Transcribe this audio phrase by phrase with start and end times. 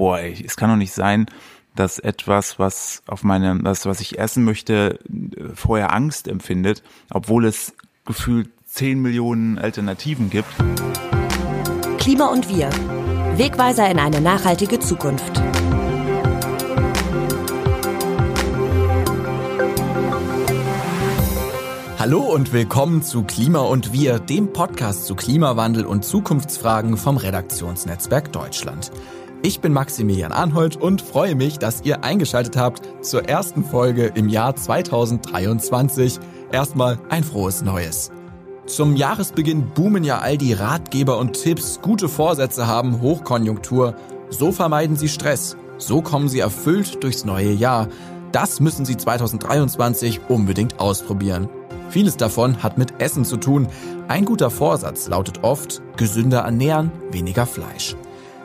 [0.00, 1.26] boah, ey, es kann doch nicht sein,
[1.76, 4.98] dass etwas, was auf meine, was, was ich essen möchte,
[5.54, 7.74] vorher Angst empfindet, obwohl es
[8.06, 10.48] gefühlt 10 Millionen Alternativen gibt.
[11.98, 12.70] Klima und wir.
[13.36, 15.38] Wegweiser in eine nachhaltige Zukunft.
[21.98, 28.32] Hallo und willkommen zu Klima und Wir, dem Podcast zu Klimawandel und Zukunftsfragen vom Redaktionsnetzwerk
[28.32, 28.90] Deutschland.
[29.42, 34.28] Ich bin Maximilian Arnhold und freue mich, dass ihr eingeschaltet habt zur ersten Folge im
[34.28, 36.18] Jahr 2023.
[36.52, 38.10] Erstmal ein frohes Neues.
[38.66, 43.94] Zum Jahresbeginn boomen ja all die Ratgeber und Tipps, gute Vorsätze haben Hochkonjunktur.
[44.28, 45.56] So vermeiden sie Stress.
[45.78, 47.88] So kommen sie erfüllt durchs neue Jahr.
[48.32, 51.48] Das müssen sie 2023 unbedingt ausprobieren.
[51.88, 53.68] Vieles davon hat mit Essen zu tun.
[54.06, 57.96] Ein guter Vorsatz lautet oft, gesünder ernähren, weniger Fleisch.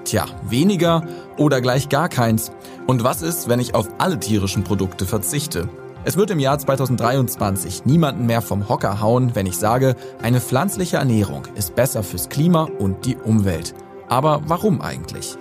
[0.05, 1.03] Tja, weniger
[1.35, 2.51] oder gleich gar keins.
[2.85, 5.67] Und was ist, wenn ich auf alle tierischen Produkte verzichte?
[6.03, 10.97] Es wird im Jahr 2023 niemanden mehr vom Hocker hauen, wenn ich sage, eine pflanzliche
[10.97, 13.73] Ernährung ist besser fürs Klima und die Umwelt.
[14.07, 15.35] Aber warum eigentlich?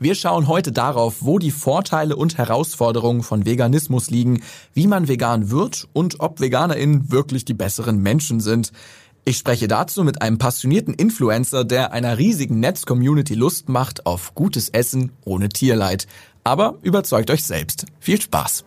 [0.00, 4.42] Wir schauen heute darauf, wo die Vorteile und Herausforderungen von Veganismus liegen,
[4.74, 8.72] wie man vegan wird und ob VeganerInnen wirklich die besseren Menschen sind.
[9.24, 14.68] Ich spreche dazu mit einem passionierten Influencer, der einer riesigen Netz-Community Lust macht auf gutes
[14.70, 16.08] Essen ohne Tierleid.
[16.42, 17.86] Aber überzeugt euch selbst.
[18.00, 18.64] Viel Spaß!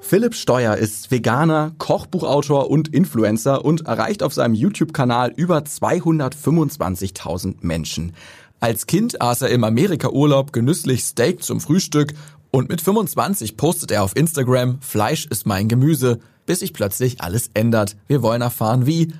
[0.00, 8.14] Philipp Steuer ist Veganer, Kochbuchautor und Influencer und erreicht auf seinem YouTube-Kanal über 225.000 Menschen.
[8.58, 12.14] Als Kind aß er im Amerika-Urlaub genüsslich Steak zum Frühstück
[12.50, 17.50] und mit 25 postet er auf Instagram, Fleisch ist mein Gemüse bis sich plötzlich alles
[17.54, 17.96] ändert.
[18.06, 19.12] Wir wollen erfahren, wie.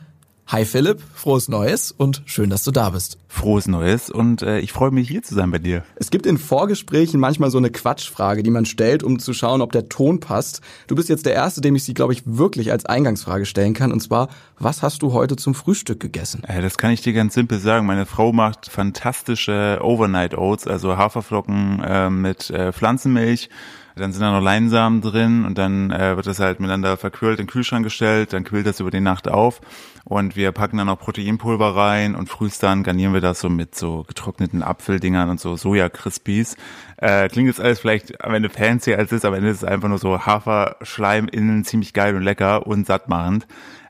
[0.49, 3.17] Hi Philipp, frohes Neues und schön, dass du da bist.
[3.27, 5.83] Frohes Neues und äh, ich freue mich hier zu sein bei dir.
[5.95, 9.73] Es gibt in Vorgesprächen manchmal so eine Quatschfrage, die man stellt, um zu schauen, ob
[9.73, 10.61] der Ton passt.
[10.89, 13.93] Du bist jetzt der Erste, dem ich sie, glaube ich, wirklich als Eingangsfrage stellen kann.
[13.93, 14.29] Und zwar,
[14.59, 16.45] was hast du heute zum Frühstück gegessen?
[16.45, 17.87] Äh, das kann ich dir ganz simpel sagen.
[17.87, 23.49] Meine Frau macht fantastische Overnight Oats, also Haferflocken äh, mit äh, Pflanzenmilch
[23.97, 27.47] dann sind da noch Leinsamen drin und dann äh, wird das halt miteinander verquirlt in
[27.47, 29.61] den Kühlschrank gestellt, dann quillt das über die Nacht auf
[30.05, 33.75] und wir packen dann noch Proteinpulver rein und frühst dann garnieren wir das so mit
[33.75, 36.57] so getrockneten Apfeldingern und so Soja-Crispies.
[36.97, 39.65] Äh, klingt jetzt alles vielleicht am Ende fancy als es ist, aber Ende ist es
[39.65, 43.47] einfach nur so Haferschleim innen ziemlich geil und lecker und sattmachend.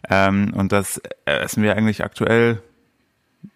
[0.08, 2.60] Ähm, und das essen wir eigentlich aktuell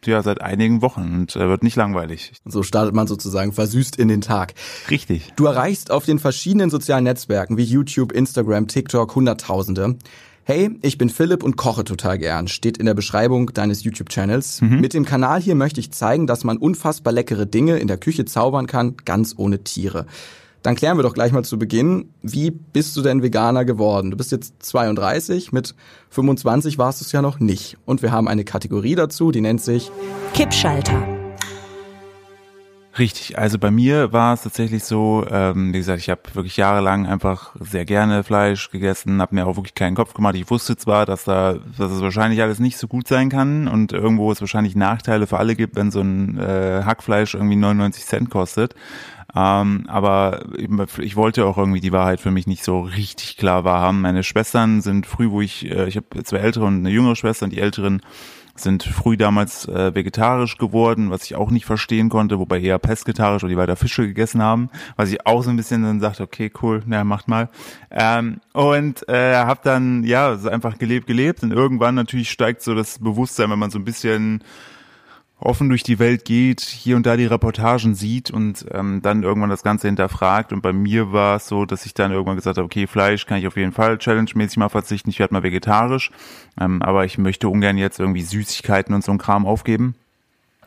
[0.04, 2.32] ja seit einigen Wochen und äh, wird nicht langweilig.
[2.44, 4.54] So startet man sozusagen versüßt in den Tag.
[4.90, 5.32] Richtig.
[5.36, 9.96] Du erreichst auf den verschiedenen sozialen Netzwerken wie YouTube, Instagram, TikTok Hunderttausende.
[10.44, 14.60] Hey, ich bin Philipp und koche total gern, steht in der Beschreibung deines YouTube-Channels.
[14.60, 14.80] Mhm.
[14.80, 18.26] Mit dem Kanal hier möchte ich zeigen, dass man unfassbar leckere Dinge in der Küche
[18.26, 20.06] zaubern kann, ganz ohne Tiere.
[20.66, 24.10] Dann klären wir doch gleich mal zu Beginn, wie bist du denn Veganer geworden?
[24.10, 25.76] Du bist jetzt 32, mit
[26.10, 27.78] 25 warst du es ja noch nicht.
[27.84, 29.92] Und wir haben eine Kategorie dazu, die nennt sich
[30.34, 31.06] Kippschalter.
[32.98, 37.06] Richtig, also bei mir war es tatsächlich so, ähm, wie gesagt, ich habe wirklich jahrelang
[37.06, 40.34] einfach sehr gerne Fleisch gegessen, habe mir auch wirklich keinen Kopf gemacht.
[40.34, 43.92] Ich wusste zwar, dass da, dass es wahrscheinlich alles nicht so gut sein kann und
[43.92, 48.30] irgendwo es wahrscheinlich Nachteile für alle gibt, wenn so ein äh, Hackfleisch irgendwie 99 Cent
[48.30, 48.74] kostet.
[49.36, 50.46] Ähm, aber
[50.98, 54.00] ich wollte auch irgendwie die Wahrheit für mich nicht so richtig klar wahrhaben.
[54.00, 57.44] Meine Schwestern sind früh, wo ich, äh, ich habe zwei ältere und eine jüngere Schwester
[57.44, 58.00] und die älteren
[58.58, 63.44] sind früh damals äh, vegetarisch geworden, was ich auch nicht verstehen konnte, wobei eher pesketarisch
[63.44, 66.50] oder die weiter Fische gegessen haben, was ich auch so ein bisschen dann sagte, okay,
[66.62, 67.50] cool, na, macht mal.
[67.90, 72.74] Ähm, und äh, habe dann, ja, so einfach gelebt, gelebt und irgendwann natürlich steigt so
[72.74, 74.42] das Bewusstsein, wenn man so ein bisschen
[75.38, 79.50] offen durch die Welt geht, hier und da die Reportagen sieht und ähm, dann irgendwann
[79.50, 80.52] das Ganze hinterfragt.
[80.52, 83.38] Und bei mir war es so, dass ich dann irgendwann gesagt habe, okay, Fleisch kann
[83.38, 86.10] ich auf jeden Fall challenge-mäßig mal verzichten, ich werde mal vegetarisch,
[86.58, 89.94] ähm, aber ich möchte ungern jetzt irgendwie Süßigkeiten und so ein Kram aufgeben.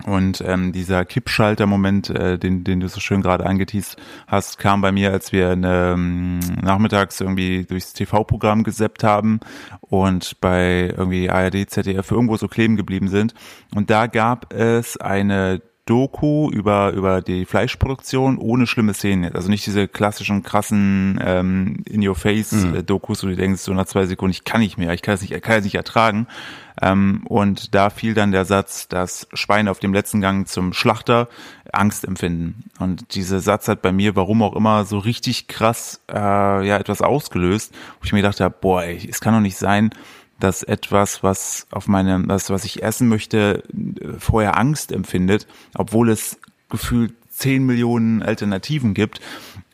[0.05, 3.97] Und ähm, dieser Kippschalter-Moment, äh, den, den du so schön gerade angeteased
[4.27, 9.41] hast, kam bei mir, als wir eine, ähm, nachmittags irgendwie durchs TV-Programm geseppt haben
[9.81, 13.33] und bei irgendwie ARD, ZDF irgendwo so kleben geblieben sind.
[13.75, 19.33] Und da gab es eine Doku über über die Fleischproduktion ohne schlimme Szenen.
[19.33, 22.85] Also nicht diese klassischen krassen ähm, in your face mhm.
[22.85, 25.21] Dokus, wo du denkst so nach zwei Sekunden ich kann nicht mehr, ich kann es
[25.21, 26.27] nicht, ich kann es nicht ertragen.
[26.79, 31.27] Ähm, und da fiel dann der Satz, dass Schweine auf dem letzten Gang zum Schlachter
[31.73, 32.65] Angst empfinden.
[32.77, 37.01] Und dieser Satz hat bei mir, warum auch immer, so richtig krass äh, ja etwas
[37.01, 39.89] ausgelöst, wo ich mir gedacht habe, boah, ey, es kann doch nicht sein,
[40.39, 43.63] dass etwas, was auf meinem, was, was ich essen möchte,
[44.19, 46.39] vorher Angst empfindet, obwohl es
[46.69, 49.21] gefühlt zehn Millionen Alternativen gibt.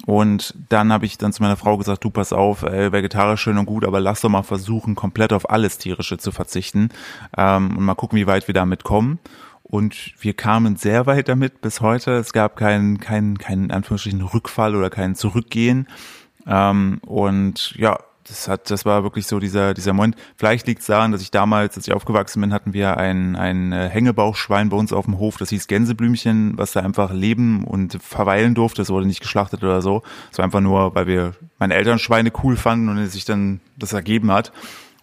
[0.06, 3.58] Und dann habe ich dann zu meiner Frau gesagt, du pass auf, äh, vegetarisch schön
[3.58, 6.90] und gut, aber lass doch mal versuchen, komplett auf alles Tierische zu verzichten
[7.36, 9.20] ähm, und mal gucken, wie weit wir damit kommen.
[9.64, 12.12] Und wir kamen sehr weit damit bis heute.
[12.12, 15.88] Es gab keinen, keinen, keinen Anführungsstrichen Rückfall oder kein Zurückgehen.
[16.46, 20.16] Ähm, und ja, das hat, das war wirklich so dieser, dieser Moment.
[20.36, 23.72] Vielleicht liegt es daran, dass ich damals, als ich aufgewachsen bin, hatten wir ein, ein
[23.72, 28.02] äh, Hängebauchschwein bei uns auf dem Hof, das hieß Gänseblümchen, was da einfach leben und
[28.02, 28.82] verweilen durfte.
[28.82, 30.02] Das wurde nicht geschlachtet oder so.
[30.32, 33.62] Es war einfach nur, weil wir meine Eltern Schweine cool fanden und es sich dann
[33.78, 34.52] das ergeben hat.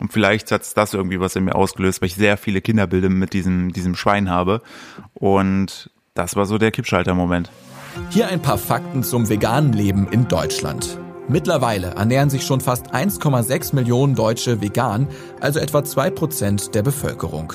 [0.01, 3.33] Und vielleicht hat das irgendwie was in mir ausgelöst, weil ich sehr viele Kinderbilder mit
[3.35, 4.61] diesem, diesem Schwein habe.
[5.15, 7.53] Und das war so der Kippschalter-Moment.
[8.11, 10.99] Hier ein paar Fakten zum veganen Leben in Deutschland.
[11.29, 15.07] Mittlerweile ernähren sich schon fast 1,6 Millionen Deutsche vegan,
[15.41, 17.53] also etwa 2% der Bevölkerung.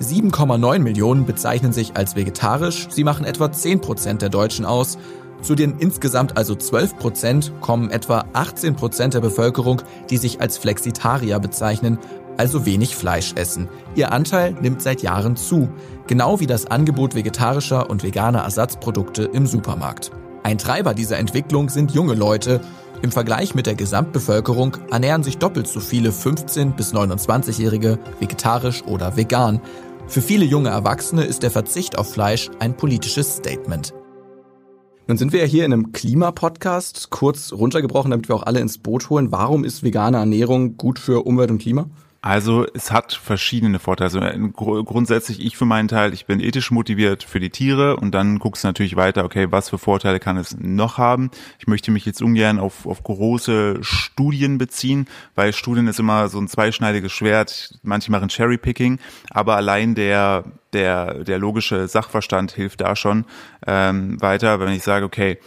[0.00, 4.98] 7,9 Millionen bezeichnen sich als vegetarisch, sie machen etwa 10% der Deutschen aus.
[5.42, 11.98] Zu den insgesamt also 12% kommen etwa 18% der Bevölkerung, die sich als Flexitarier bezeichnen,
[12.38, 13.68] also wenig Fleisch essen.
[13.94, 15.68] Ihr Anteil nimmt seit Jahren zu,
[16.06, 20.12] genau wie das Angebot vegetarischer und veganer Ersatzprodukte im Supermarkt.
[20.44, 22.60] Ein Treiber dieser Entwicklung sind junge Leute
[23.02, 29.16] im Vergleich mit der Gesamtbevölkerung ernähren sich doppelt so viele 15- bis 29-Jährige vegetarisch oder
[29.16, 29.60] vegan.
[30.06, 33.92] Für viele junge Erwachsene ist der Verzicht auf Fleisch ein politisches Statement.
[35.08, 38.78] Nun sind wir ja hier in einem Klimapodcast, kurz runtergebrochen, damit wir auch alle ins
[38.78, 39.32] Boot holen.
[39.32, 41.90] Warum ist vegane Ernährung gut für Umwelt und Klima?
[42.24, 44.04] Also es hat verschiedene Vorteile.
[44.06, 44.38] Also äh,
[44.84, 48.62] grundsätzlich, ich für meinen Teil, ich bin ethisch motiviert für die Tiere und dann guckst
[48.62, 51.32] du natürlich weiter, okay, was für Vorteile kann es noch haben.
[51.58, 56.38] Ich möchte mich jetzt ungern auf, auf große Studien beziehen, weil Studien ist immer so
[56.40, 57.80] ein zweischneidiges Schwert.
[57.82, 63.24] Manche machen Cherrypicking, aber allein der, der, der logische Sachverstand hilft da schon
[63.66, 65.38] ähm, weiter, wenn ich sage, okay,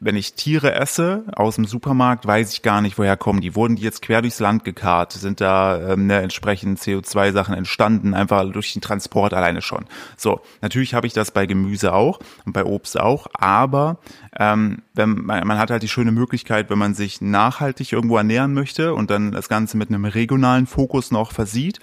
[0.00, 3.54] wenn ich Tiere esse aus dem Supermarkt, weiß ich gar nicht, woher kommen die.
[3.54, 5.12] Wurden die jetzt quer durchs Land gekarrt?
[5.12, 9.84] Sind da ähm, ne, entsprechend CO2-Sachen entstanden, einfach durch den Transport alleine schon?
[10.16, 13.98] So, natürlich habe ich das bei Gemüse auch und bei Obst auch, aber
[14.38, 18.54] ähm, wenn, man, man hat halt die schöne Möglichkeit, wenn man sich nachhaltig irgendwo ernähren
[18.54, 21.78] möchte und dann das Ganze mit einem regionalen Fokus noch versieht,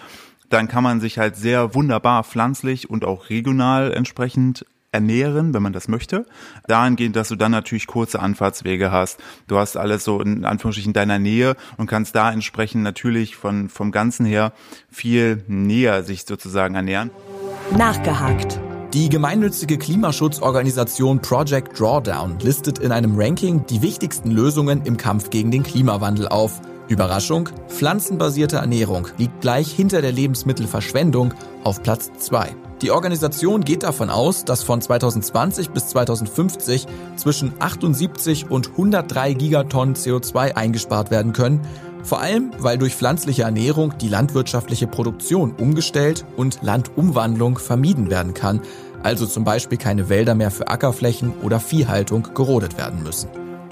[0.49, 4.65] dann kann man sich halt sehr wunderbar pflanzlich und auch regional entsprechend
[4.97, 6.25] ernähren, wenn man das möchte.
[6.67, 9.19] Dahingehend, dass du dann natürlich kurze Anfahrtswege hast.
[9.47, 13.69] Du hast alles so in Anführungsstrichen in deiner Nähe und kannst da entsprechend natürlich von,
[13.69, 14.53] vom Ganzen her
[14.89, 17.11] viel näher sich sozusagen ernähren.
[17.77, 18.59] Nachgehakt.
[18.93, 25.51] Die gemeinnützige Klimaschutzorganisation Project Drawdown listet in einem Ranking die wichtigsten Lösungen im Kampf gegen
[25.51, 26.61] den Klimawandel auf.
[26.87, 31.33] Überraschung, pflanzenbasierte Ernährung liegt gleich hinter der Lebensmittelverschwendung
[31.63, 32.55] auf Platz 2.
[32.83, 36.85] Die Organisation geht davon aus, dass von 2020 bis 2050
[37.15, 41.61] zwischen 78 und 103 Gigatonnen CO2 eingespart werden können,
[42.03, 48.61] vor allem weil durch pflanzliche Ernährung die landwirtschaftliche Produktion umgestellt und Landumwandlung vermieden werden kann,
[49.01, 53.29] also zum Beispiel keine Wälder mehr für Ackerflächen oder Viehhaltung gerodet werden müssen.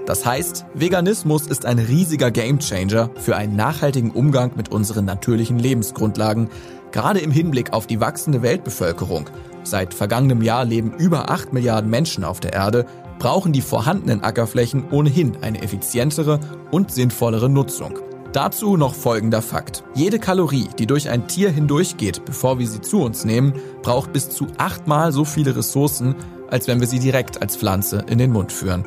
[0.07, 6.49] Das heißt, Veganismus ist ein riesiger Gamechanger für einen nachhaltigen Umgang mit unseren natürlichen Lebensgrundlagen,
[6.95, 9.29] Gerade im Hinblick auf die wachsende Weltbevölkerung,
[9.63, 12.85] seit vergangenem Jahr leben über 8 Milliarden Menschen auf der Erde,
[13.19, 16.39] brauchen die vorhandenen Ackerflächen ohnehin eine effizientere
[16.71, 17.99] und sinnvollere Nutzung.
[18.31, 19.83] Dazu noch folgender Fakt.
[19.93, 24.29] Jede Kalorie, die durch ein Tier hindurchgeht, bevor wir sie zu uns nehmen, braucht bis
[24.29, 26.15] zu achtmal so viele Ressourcen,
[26.49, 28.85] als wenn wir sie direkt als Pflanze in den Mund führen.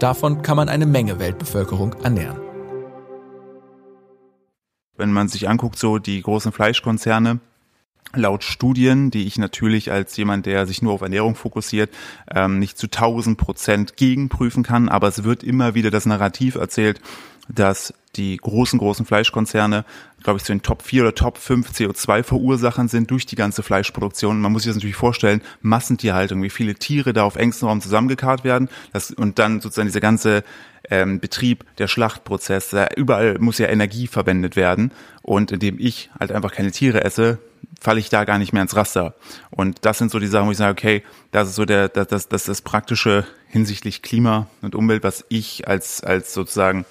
[0.00, 2.45] Davon kann man eine Menge Weltbevölkerung ernähren.
[4.96, 7.40] Wenn man sich anguckt, so die großen Fleischkonzerne,
[8.14, 11.90] laut Studien, die ich natürlich als jemand, der sich nur auf Ernährung fokussiert,
[12.34, 17.00] ähm, nicht zu 1000 Prozent gegenprüfen kann, aber es wird immer wieder das Narrativ erzählt,
[17.48, 19.84] dass die großen, großen Fleischkonzerne,
[20.22, 24.40] glaube ich, zu den Top 4 oder Top 5 CO2-Verursachern sind durch die ganze Fleischproduktion.
[24.40, 28.42] Man muss sich das natürlich vorstellen, Massentierhaltung, wie viele Tiere da auf engstem Raum zusammengekarrt
[28.42, 30.44] werden das, und dann sozusagen dieser ganze
[30.90, 36.52] ähm, Betrieb, der Schlachtprozess, überall muss ja Energie verwendet werden und indem ich halt einfach
[36.52, 37.38] keine Tiere esse,
[37.80, 39.14] falle ich da gar nicht mehr ins Raster.
[39.50, 42.08] Und das sind so die Sachen, wo ich sage, okay, das ist so der, das,
[42.08, 46.84] das, das, das Praktische hinsichtlich Klima und Umwelt, was ich als, als sozusagen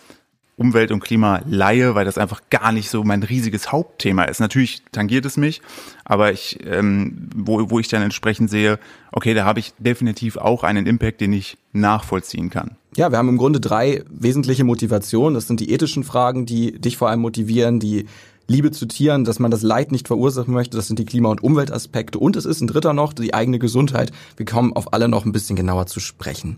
[0.58, 4.40] Umwelt- und Klima-Laie, weil das einfach gar nicht so mein riesiges Hauptthema ist.
[4.40, 5.62] Natürlich tangiert es mich,
[6.06, 8.80] aber ich, ähm, wo, wo ich dann entsprechend sehe,
[9.12, 12.78] okay, da habe ich definitiv auch einen Impact, den ich nachvollziehen kann.
[12.96, 15.34] Ja, wir haben im Grunde drei wesentliche Motivationen.
[15.34, 18.06] Das sind die ethischen Fragen, die dich vor allem motivieren, die
[18.48, 21.44] Liebe zu Tieren, dass man das Leid nicht verursachen möchte, das sind die Klima- und
[21.44, 22.20] Umweltaspekte.
[22.20, 24.12] Und es ist ein dritter noch, die eigene Gesundheit.
[24.38, 26.58] Wir kommen auf alle noch ein bisschen genauer zu sprechen.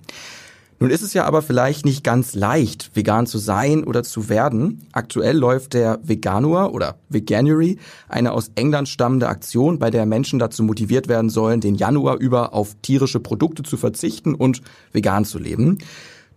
[0.79, 4.86] Nun ist es ja aber vielleicht nicht ganz leicht, vegan zu sein oder zu werden.
[4.91, 10.62] Aktuell läuft der Veganuar oder Veganuary, eine aus England stammende Aktion, bei der Menschen dazu
[10.62, 15.79] motiviert werden sollen, den Januar über auf tierische Produkte zu verzichten und vegan zu leben.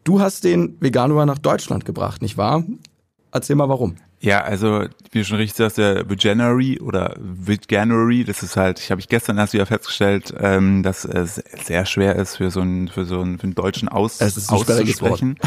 [0.05, 2.65] Du hast den Veganuar nach Deutschland gebracht, nicht wahr?
[3.33, 3.97] Erzähl mal warum.
[4.23, 8.91] Ja, also wie du schon richtig sagst, der Veganuary oder Veganuary, das ist halt, ich
[8.91, 12.89] habe ich gestern erst wieder festgestellt, ähm, dass es sehr schwer ist für so einen
[12.89, 15.39] für so einen, für einen deutschen Aus es auszusprechen.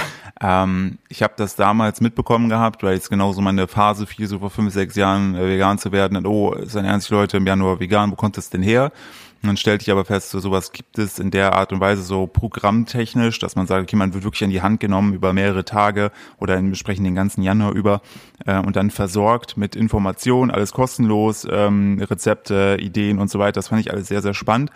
[0.41, 4.49] Ähm, ich habe das damals mitbekommen gehabt, weil jetzt genauso meine Phase fiel, so vor
[4.49, 6.17] fünf, sechs Jahren äh, vegan zu werden.
[6.17, 8.91] Und, oh, ein ernst Leute im Januar vegan, wo kommt das denn her?
[9.43, 12.27] Dann stellte ich aber fest, so sowas gibt es in der Art und Weise so
[12.27, 16.11] programmtechnisch, dass man sagt, okay, man wird wirklich an die Hand genommen über mehrere Tage
[16.39, 18.01] oder in besprechen den ganzen Januar über
[18.45, 23.53] äh, und dann versorgt mit Informationen, alles kostenlos, ähm, Rezepte, Ideen und so weiter.
[23.53, 24.71] Das fand ich alles sehr, sehr spannend.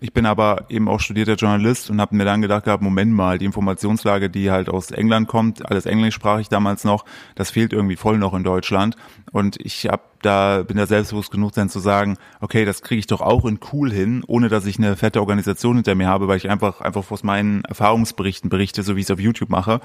[0.00, 3.38] Ich bin aber eben auch studierter Journalist und habe mir dann gedacht gehabt, Moment mal,
[3.38, 8.18] die Informationslage, die halt aus England kommt, alles englischsprachig damals noch, das fehlt irgendwie voll
[8.18, 8.96] noch in Deutschland.
[9.32, 13.06] Und ich hab da bin da selbstbewusst genug sein zu sagen, okay, das kriege ich
[13.06, 16.38] doch auch in cool hin, ohne dass ich eine fette Organisation hinter mir habe, weil
[16.38, 19.80] ich einfach einfach aus meinen Erfahrungsberichten berichte, so wie ich es auf YouTube mache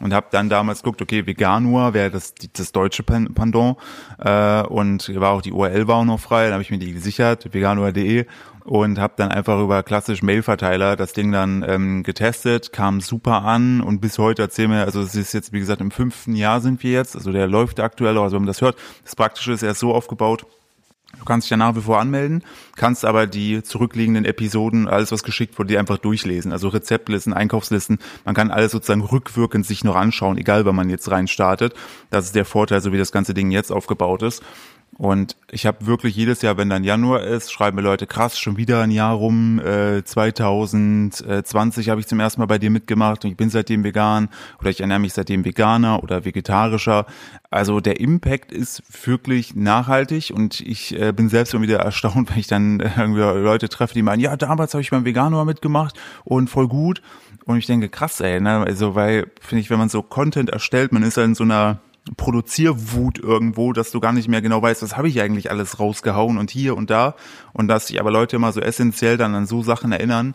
[0.00, 3.76] und habe dann damals geguckt, okay, Veganur wäre das das deutsche Pendant
[4.18, 6.92] äh, und war auch die URL war auch noch frei, dann habe ich mir die
[6.92, 8.26] gesichert, veganur.de
[8.68, 13.80] und habe dann einfach über klassisch Mailverteiler das Ding dann ähm, getestet, kam super an
[13.80, 16.82] und bis heute erzählen wir, also es ist jetzt wie gesagt im fünften Jahr sind
[16.82, 19.80] wir jetzt, also der läuft aktuell, also wenn man das hört, das Praktische ist erst
[19.80, 20.44] so aufgebaut,
[21.18, 22.44] Du kannst dich ja nach wie vor anmelden,
[22.76, 26.52] kannst aber die zurückliegenden Episoden, alles was geschickt wurde, die einfach durchlesen.
[26.52, 31.10] Also Rezeptlisten, Einkaufslisten, man kann alles sozusagen rückwirkend sich noch anschauen, egal wann man jetzt
[31.10, 31.72] rein startet.
[32.10, 34.42] Das ist der Vorteil, so wie das ganze Ding jetzt aufgebaut ist.
[34.98, 38.56] Und ich habe wirklich jedes Jahr, wenn dann Januar ist, schreiben mir Leute, krass, schon
[38.56, 43.30] wieder ein Jahr rum, äh, 2020 habe ich zum ersten Mal bei dir mitgemacht und
[43.30, 44.28] ich bin seitdem vegan
[44.58, 47.06] oder ich ernähre mich seitdem veganer oder vegetarischer.
[47.48, 52.38] Also der Impact ist wirklich nachhaltig und ich äh, bin selbst immer wieder erstaunt, wenn
[52.38, 56.50] ich dann irgendwie Leute treffe, die meinen, ja, damals habe ich beim Veganer mitgemacht und
[56.50, 57.02] voll gut.
[57.44, 58.64] Und ich denke, krass, ey, ne?
[58.66, 61.78] Also, weil, finde ich, wenn man so Content erstellt, man ist ja in so einer
[62.16, 66.38] Produzierwut irgendwo, dass du gar nicht mehr genau weißt, was habe ich eigentlich alles rausgehauen
[66.38, 67.14] und hier und da.
[67.52, 70.34] Und dass sich aber Leute immer so essentiell dann an so Sachen erinnern,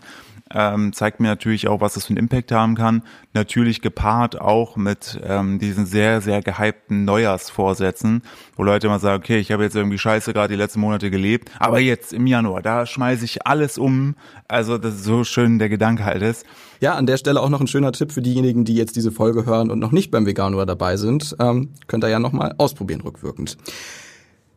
[0.54, 3.04] ähm, zeigt mir natürlich auch, was das für einen Impact haben kann.
[3.34, 8.22] Natürlich gepaart auch mit ähm, diesen sehr, sehr gehypten Neujahrsvorsätzen,
[8.56, 11.50] wo Leute immer sagen, okay, ich habe jetzt irgendwie scheiße gerade die letzten Monate gelebt,
[11.60, 14.16] aber jetzt im Januar, da schmeiße ich alles um.
[14.48, 16.46] Also das ist so schön der Gedanke halt ist.
[16.84, 19.46] Ja, an der Stelle auch noch ein schöner Tipp für diejenigen, die jetzt diese Folge
[19.46, 21.34] hören und noch nicht beim Veganuar dabei sind.
[21.40, 23.58] Ähm, könnt ihr ja nochmal ausprobieren rückwirkend.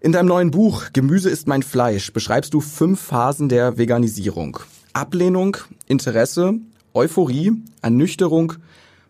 [0.01, 4.59] In deinem neuen Buch Gemüse ist mein Fleisch beschreibst du fünf Phasen der Veganisierung.
[4.93, 5.57] Ablehnung,
[5.87, 6.55] Interesse,
[6.95, 8.55] Euphorie, Ernüchterung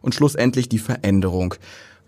[0.03, 1.55] und schlussendlich die Veränderung.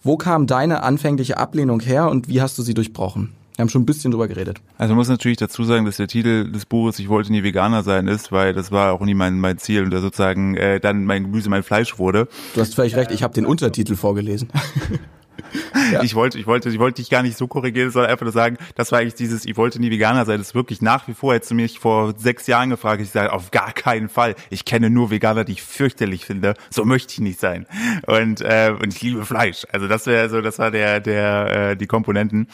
[0.02, 3.32] Wo kam deine anfängliche Ablehnung her und wie hast du sie durchbrochen?
[3.58, 4.60] Wir haben schon ein bisschen drüber geredet.
[4.76, 7.82] Also man muss natürlich dazu sagen, dass der Titel des Buches Ich wollte nie Veganer
[7.82, 11.04] sein ist, weil das war auch nie mein, mein Ziel und da sozusagen äh, dann
[11.04, 12.28] mein Gemüse mein Fleisch wurde.
[12.54, 14.48] Du hast völlig recht, ich habe den Untertitel vorgelesen.
[15.92, 16.02] Ja.
[16.02, 18.58] Ich wollte, ich wollte, ich wollte dich gar nicht so korrigieren, sondern einfach nur sagen,
[18.74, 20.38] das war eigentlich dieses, ich wollte nie Veganer sein.
[20.38, 23.32] Das ist wirklich nach wie vor, hättest du mich vor sechs Jahren gefragt, ich sage,
[23.32, 24.34] auf gar keinen Fall.
[24.50, 26.54] Ich kenne nur Veganer, die ich fürchterlich finde.
[26.68, 27.66] So möchte ich nicht sein.
[28.06, 29.66] Und, äh, und ich liebe Fleisch.
[29.72, 32.48] Also das wäre so, das war der, der, äh, die Komponenten.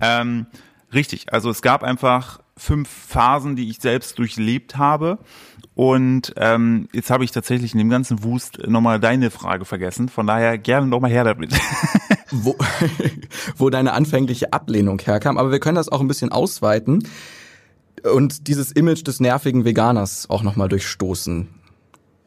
[0.00, 0.46] Ähm,
[0.92, 1.32] richtig.
[1.32, 5.18] Also es gab einfach fünf Phasen, die ich selbst durchlebt habe.
[5.76, 10.08] Und ähm, jetzt habe ich tatsächlich in dem ganzen Wust nochmal deine Frage vergessen.
[10.08, 11.52] Von daher gerne nochmal her damit.
[12.30, 12.56] wo,
[13.56, 15.36] wo deine anfängliche Ablehnung herkam.
[15.36, 17.06] Aber wir können das auch ein bisschen ausweiten
[18.02, 21.48] und dieses Image des nervigen Veganers auch nochmal durchstoßen.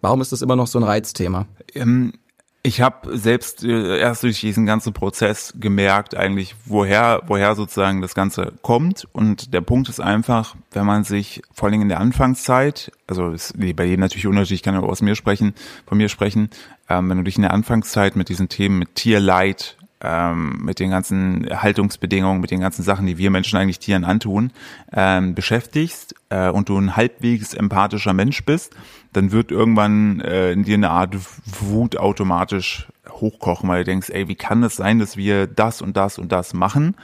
[0.01, 1.48] Warum ist das immer noch so ein Reizthema?
[1.74, 2.13] Ähm,
[2.62, 8.16] ich habe selbst äh, erst durch diesen ganzen Prozess gemerkt, eigentlich, woher, woher sozusagen das
[8.16, 9.08] Ganze kommt.
[9.13, 13.32] Und der Punkt ist einfach, wenn man sich vor allen Dingen in der Anfangszeit, also
[13.32, 15.54] ist, bei jedem natürlich unterschiedlich, kann aber aus mir sprechen,
[15.86, 16.50] von mir sprechen,
[16.89, 20.91] ähm, wenn du dich in der Anfangszeit mit diesen Themen, mit Tierleid, ähm, mit den
[20.91, 24.51] ganzen Haltungsbedingungen, mit den ganzen Sachen, die wir Menschen eigentlich Tieren antun,
[24.94, 28.75] ähm, beschäftigst äh, und du ein halbwegs empathischer Mensch bist,
[29.13, 31.15] dann wird irgendwann äh, in dir eine Art
[31.62, 35.82] Wut automatisch hochkochen, weil du denkst, ey, wie kann es das sein, dass wir das
[35.82, 36.96] und das und das machen?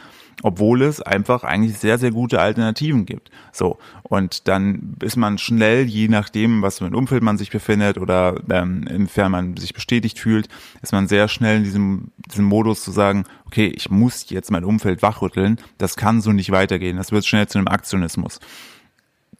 [0.43, 3.31] Obwohl es einfach eigentlich sehr, sehr gute Alternativen gibt.
[3.51, 3.77] So.
[4.03, 8.41] Und dann ist man schnell, je nachdem, was für ein Umfeld man sich befindet oder
[8.49, 10.47] ähm, inwiefern man sich bestätigt fühlt,
[10.81, 14.63] ist man sehr schnell in diesem, diesem Modus zu sagen, okay, ich muss jetzt mein
[14.63, 16.97] Umfeld wachrütteln, das kann so nicht weitergehen.
[16.97, 18.39] Das wird schnell zu einem Aktionismus.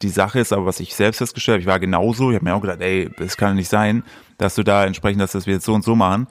[0.02, 2.56] Die Sache ist aber, was ich selbst festgestellt habe, ich war genauso, ich habe mir
[2.56, 4.04] auch gedacht, ey, es kann nicht sein,
[4.38, 6.28] dass du da entsprechend, dass das wir jetzt so und so machen.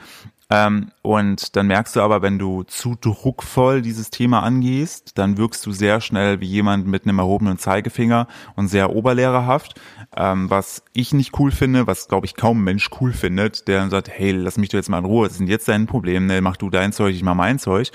[0.50, 5.64] Ähm, und dann merkst du aber, wenn du zu druckvoll dieses Thema angehst, dann wirkst
[5.64, 9.80] du sehr schnell wie jemand mit einem erhobenen Zeigefinger und sehr oberlehrerhaft,
[10.16, 13.90] ähm, was ich nicht cool finde, was glaube ich kaum Mensch cool findet, der dann
[13.90, 16.42] sagt, hey, lass mich doch jetzt mal in Ruhe, das sind jetzt dein Problem, ne?
[16.42, 17.90] mach du dein Zeug, ich mach mein Zeug.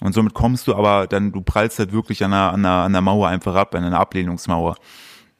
[0.00, 2.92] Und somit kommst du aber dann, du prallst halt wirklich an der, an der, an
[2.92, 4.76] der Mauer einfach ab, an einer Ablehnungsmauer.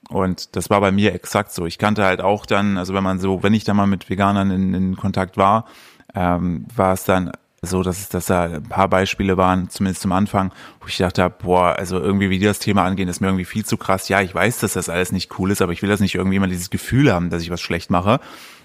[0.09, 1.67] Und das war bei mir exakt so.
[1.67, 4.51] Ich kannte halt auch dann, also wenn man so, wenn ich da mal mit Veganern
[4.51, 5.67] in, in Kontakt war,
[6.15, 10.13] ähm, war es dann so, dass es, dass da ein paar Beispiele waren, zumindest zum
[10.13, 13.45] Anfang, wo ich dachte, boah, also irgendwie wie die das Thema angehen, ist mir irgendwie
[13.45, 14.09] viel zu krass.
[14.09, 16.37] Ja, ich weiß, dass das alles nicht cool ist, aber ich will das nicht irgendwie
[16.37, 18.21] immer dieses Gefühl haben, dass ich was schlecht mache.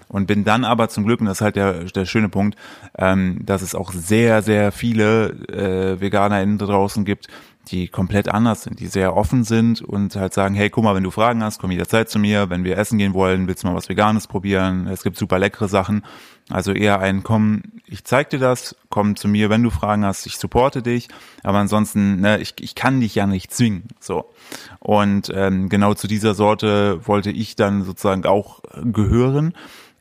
[0.08, 2.58] Und bin dann aber zum Glück, und das ist halt der, der schöne Punkt,
[2.98, 7.28] ähm, dass es auch sehr, sehr viele äh, VeganerInnen da draußen gibt,
[7.68, 11.04] die komplett anders sind, die sehr offen sind und halt sagen, hey, guck mal, wenn
[11.04, 12.50] du Fragen hast, komm jederzeit zu mir.
[12.50, 14.88] Wenn wir essen gehen wollen, willst du mal was Veganes probieren?
[14.88, 16.02] Es gibt super leckere Sachen.
[16.50, 20.26] Also eher ein, komm, ich zeig dir das, komm zu mir, wenn du Fragen hast,
[20.26, 21.08] ich supporte dich.
[21.42, 23.84] Aber ansonsten, ne, ich, ich kann dich ja nicht zwingen.
[24.00, 24.32] So.
[24.80, 29.54] Und ähm, genau zu dieser Sorte wollte ich dann sozusagen auch gehören.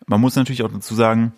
[0.08, 1.34] Man muss natürlich auch dazu sagen,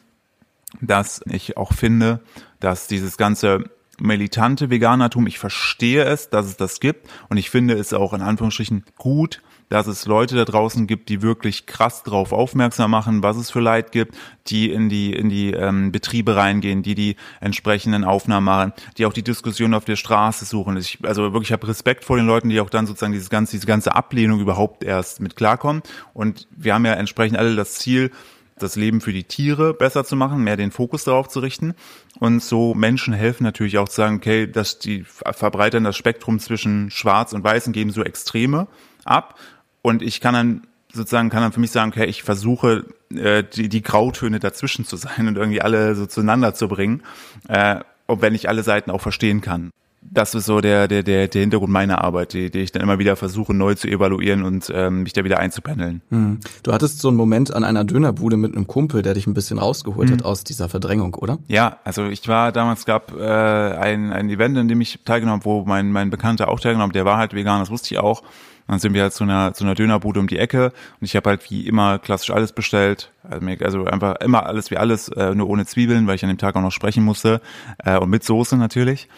[0.79, 2.21] dass ich auch finde,
[2.59, 3.65] dass dieses ganze
[3.99, 5.27] militante Veganertum.
[5.27, 9.41] Ich verstehe es, dass es das gibt und ich finde es auch in Anführungsstrichen gut,
[9.71, 13.61] dass es Leute da draußen gibt, die wirklich krass drauf aufmerksam machen, was es für
[13.61, 14.15] Leid gibt,
[14.47, 19.13] die in die in die ähm, Betriebe reingehen, die die entsprechenden Aufnahmen machen, die auch
[19.13, 20.75] die Diskussion auf der Straße suchen.
[20.75, 23.65] Ich, also wirklich habe Respekt vor den Leuten, die auch dann sozusagen dieses ganze diese
[23.65, 25.83] ganze Ablehnung überhaupt erst mit klarkommen.
[26.13, 28.11] Und wir haben ja entsprechend alle das Ziel,
[28.59, 31.75] das Leben für die Tiere besser zu machen, mehr den Fokus darauf zu richten.
[32.19, 36.91] Und so Menschen helfen natürlich auch zu sagen, okay, dass die verbreitern das Spektrum zwischen
[36.91, 38.67] Schwarz und Weiß und geben so Extreme
[39.05, 39.39] ab.
[39.81, 40.61] Und ich kann dann
[40.93, 44.97] sozusagen, kann dann für mich sagen, okay, ich versuche äh, die, die Grautöne dazwischen zu
[44.97, 47.03] sein und irgendwie alle so zueinander zu bringen,
[47.47, 51.27] äh, und wenn ich alle Seiten auch verstehen kann das ist so der, der, der,
[51.27, 54.71] der Hintergrund meiner Arbeit, die, die ich dann immer wieder versuche neu zu evaluieren und
[54.73, 56.01] ähm, mich da wieder einzupendeln.
[56.09, 56.39] Hm.
[56.63, 59.59] Du hattest so einen Moment an einer Dönerbude mit einem Kumpel, der dich ein bisschen
[59.59, 60.17] rausgeholt hm.
[60.17, 61.37] hat aus dieser Verdrängung, oder?
[61.47, 65.45] Ja, also ich war damals gab äh, ein, ein Event, in dem ich teilgenommen habe,
[65.45, 68.23] wo mein, mein Bekannter auch teilgenommen hat, der war halt vegan, das wusste ich auch.
[68.71, 71.29] Dann sind wir halt zu einer, zu einer Dönerbude um die Ecke und ich habe
[71.29, 73.11] halt wie immer klassisch alles bestellt.
[73.21, 76.37] Also, also einfach immer alles wie alles, äh, nur ohne Zwiebeln, weil ich an dem
[76.37, 77.41] Tag auch noch sprechen musste.
[77.83, 79.09] Äh, und mit Soße natürlich.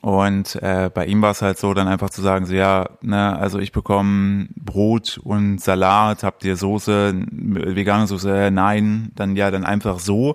[0.00, 3.38] Und äh, bei ihm war es halt so, dann einfach zu sagen, so ja, ne,
[3.38, 9.64] also ich bekomme Brot und Salat, habt ihr Soße, vegane Soße, nein, dann ja, dann
[9.64, 10.34] einfach so.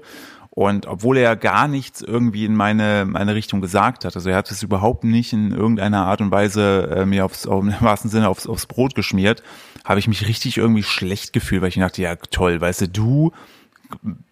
[0.54, 4.52] Und obwohl er gar nichts irgendwie in meine, meine Richtung gesagt hat, also er hat
[4.52, 8.28] es überhaupt nicht in irgendeiner Art und Weise äh, mir aufs, auf, im wahrsten Sinne
[8.28, 9.44] aufs, aufs Brot geschmiert,
[9.86, 13.32] habe ich mich richtig irgendwie schlecht gefühlt, weil ich dachte, ja toll, weißt du, du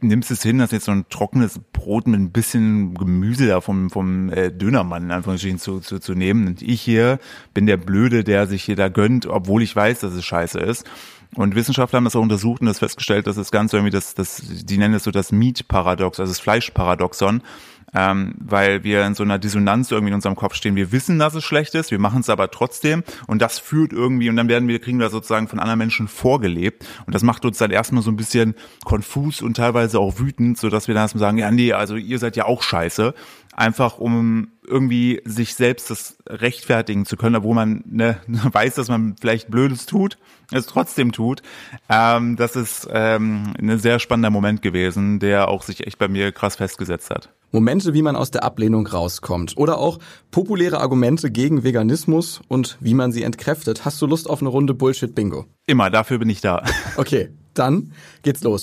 [0.02, 3.90] nimmst es hin, dass jetzt so ein trockenes Brot mit ein bisschen Gemüse da vom,
[3.90, 6.48] vom äh, Dönermann in Anführungsstrichen zu, zu, zu nehmen.
[6.48, 7.20] Und ich hier
[7.54, 10.86] bin der Blöde, der sich hier da gönnt, obwohl ich weiß, dass es scheiße ist.
[11.36, 14.42] Und Wissenschaftler haben das auch untersucht und das festgestellt, dass das Ganze irgendwie das, das,
[14.44, 17.44] die nennen es so das Meat-Paradox, also das Fleischparadoxon.
[17.92, 20.76] Ähm, weil wir in so einer Dissonanz irgendwie in unserem Kopf stehen.
[20.76, 24.30] Wir wissen, dass es schlecht ist, wir machen es aber trotzdem und das führt irgendwie
[24.30, 26.86] und dann werden wir, kriegen wir sozusagen von anderen Menschen vorgelebt.
[27.08, 28.54] Und das macht uns dann erstmal so ein bisschen
[28.86, 32.20] konfus und teilweise auch wütend, so dass wir dann erstmal sagen, ja nee, also ihr
[32.20, 33.16] seid ja auch scheiße,
[33.54, 39.16] einfach um irgendwie sich selbst das rechtfertigen zu können, obwohl man ne, weiß, dass man
[39.20, 40.18] vielleicht Blödes tut,
[40.52, 41.42] es trotzdem tut.
[41.90, 46.32] Ähm, das ist ähm, ein sehr spannender Moment gewesen, der auch sich echt bei mir
[46.32, 47.30] krass festgesetzt hat.
[47.52, 49.58] Momente, wie man aus der Ablehnung rauskommt.
[49.58, 49.98] Oder auch
[50.30, 53.86] populäre Argumente gegen Veganismus und wie man sie entkräftet.
[53.86, 55.46] Hast du Lust auf eine Runde Bullshit-Bingo?
[55.66, 56.64] Immer, dafür bin ich da.
[56.98, 57.92] Okay, dann
[58.24, 58.62] geht's los.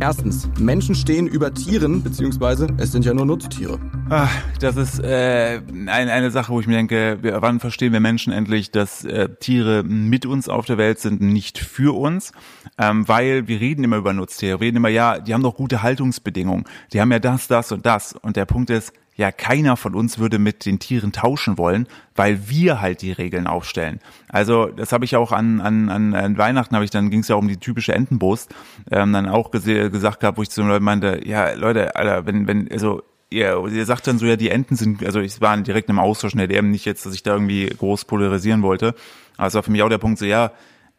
[0.00, 3.78] Erstens, Menschen stehen über Tieren, beziehungsweise es sind ja nur Nutztiere.
[4.10, 8.32] Ach, das ist äh, ein, eine Sache, wo ich mir denke, wann verstehen wir Menschen
[8.32, 12.32] endlich, dass äh, Tiere mit uns auf der Welt sind, nicht für uns?
[12.76, 16.64] Ähm, weil wir reden immer über Nutztiere, reden immer, ja, die haben doch gute Haltungsbedingungen,
[16.92, 18.14] die haben ja das, das und das.
[18.14, 22.48] Und der Punkt ist, ja, keiner von uns würde mit den Tieren tauschen wollen, weil
[22.48, 24.00] wir halt die Regeln aufstellen.
[24.28, 27.36] Also das habe ich auch an, an, an Weihnachten, habe ich dann ging es ja
[27.36, 28.52] um die typische Entenbrust,
[28.90, 32.48] ähm, dann auch gesagt gehabt, wo ich zu den Leuten meinte, ja Leute, Alter, wenn,
[32.48, 35.90] wenn, also ja, er sagt dann so, ja, die Enten sind, also ich war direkt
[35.90, 38.94] im Austausch in der DM, nicht jetzt, dass ich da irgendwie groß polarisieren wollte.
[39.36, 40.52] Also für mich auch der Punkt so, ja,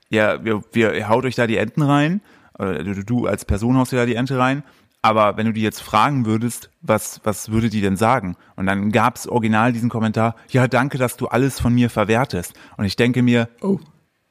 [0.10, 2.21] ja, wir, wir haut euch da die Enten rein,
[2.58, 4.63] du, du als Person haust dir da die Ente rein,
[5.06, 8.38] aber wenn du die jetzt fragen würdest, was, was würde die denn sagen?
[8.56, 12.56] Und dann gab's original diesen Kommentar, ja, danke, dass du alles von mir verwertest.
[12.76, 13.78] Und ich denke mir, oh.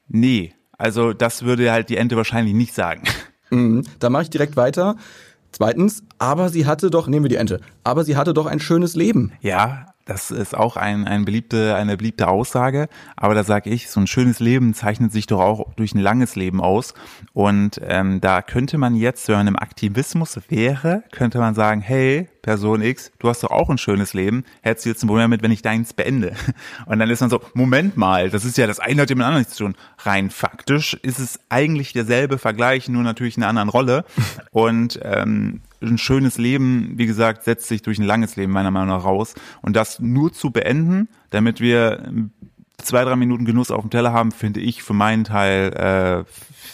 [0.09, 3.05] nee, also das würde halt die Ente wahrscheinlich nicht sagen.
[3.51, 4.97] Mhm, da mache ich direkt weiter.
[5.53, 8.97] Zweitens, aber sie hatte doch, nehmen wir die Ente, aber sie hatte doch ein schönes
[8.97, 9.31] Leben.
[9.43, 12.89] Ja, das ist auch ein, ein beliebte, eine beliebte Aussage.
[13.17, 16.37] Aber da sage ich, so ein schönes Leben zeichnet sich doch auch durch ein langes
[16.37, 16.95] Leben aus.
[17.33, 22.29] Und ähm, da könnte man jetzt, wenn man im Aktivismus wäre, könnte man sagen, hey,
[22.43, 24.45] Person X, du hast doch auch ein schönes Leben.
[24.61, 26.35] Hättest du jetzt ein Problem damit, wenn ich deins beende?
[26.87, 29.23] Und dann ist man so, Moment mal, das ist ja das eine hat ja mit
[29.23, 29.75] dem anderen zu tun.
[29.99, 34.05] Rein faktisch ist es eigentlich derselbe Vergleich, nur natürlich in einer anderen Rolle.
[34.51, 38.89] Und ähm, ein schönes Leben, wie gesagt, setzt sich durch ein langes Leben meiner Meinung
[38.89, 39.35] nach raus.
[39.63, 42.11] Und das nur zu beenden, damit wir
[42.79, 46.25] zwei, drei Minuten Genuss auf dem Teller haben, finde ich für meinen Teil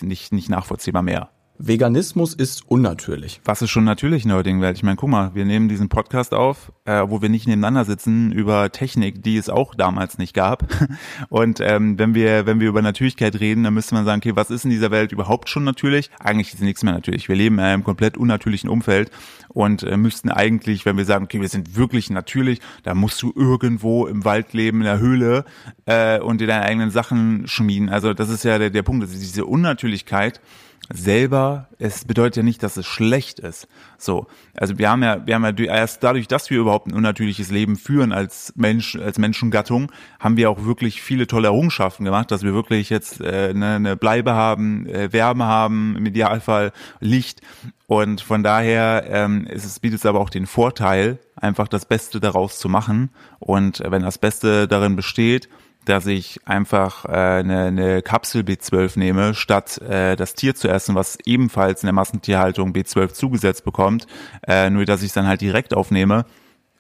[0.03, 1.31] äh, nicht, nicht nachvollziehbar mehr.
[1.63, 3.43] Veganismus ist unnatürlich.
[3.45, 4.79] Was ist schon natürlich in der heutigen Welt?
[4.79, 8.33] Ich meine, guck mal, wir nehmen diesen Podcast auf, äh, wo wir nicht nebeneinander sitzen,
[8.33, 10.67] über Technik, die es auch damals nicht gab.
[11.29, 14.51] Und ähm, wenn wir, wenn wir über Natürlichkeit reden, dann müsste man sagen, okay, was
[14.51, 16.11] ist in dieser Welt überhaupt schon natürlich?
[16.19, 17.29] Eigentlich ist nichts mehr natürlich.
[17.29, 19.11] Wir leben in einem komplett unnatürlichen Umfeld
[19.49, 23.35] und äh, müssten eigentlich, wenn wir sagen, okay, wir sind wirklich natürlich, da musst du
[23.37, 25.45] irgendwo im Wald leben, in der Höhle
[25.85, 27.91] äh, und dir deine eigenen Sachen schmieden.
[27.91, 30.41] Also das ist ja der, der Punkt, dass diese Unnatürlichkeit
[30.89, 33.69] selber, es bedeutet ja nicht, dass es schlecht ist.
[33.99, 37.51] So, also wir haben ja, wir haben ja erst dadurch, dass wir überhaupt ein unnatürliches
[37.51, 42.43] Leben führen als Mensch, als Menschengattung, haben wir auch wirklich viele tolle Errungenschaften gemacht, dass
[42.43, 47.41] wir wirklich jetzt äh, eine, eine Bleibe haben, äh, Wärme haben, im Idealfall Licht.
[47.87, 52.21] Und von daher ähm, ist es bietet es aber auch den Vorteil, einfach das Beste
[52.21, 53.11] daraus zu machen.
[53.39, 55.49] Und wenn das Beste darin besteht,
[55.85, 60.95] dass ich einfach äh, eine, eine Kapsel B12 nehme, statt äh, das Tier zu essen,
[60.95, 64.07] was ebenfalls in der Massentierhaltung B12 zugesetzt bekommt,
[64.47, 66.27] äh, nur dass ich es dann halt direkt aufnehme,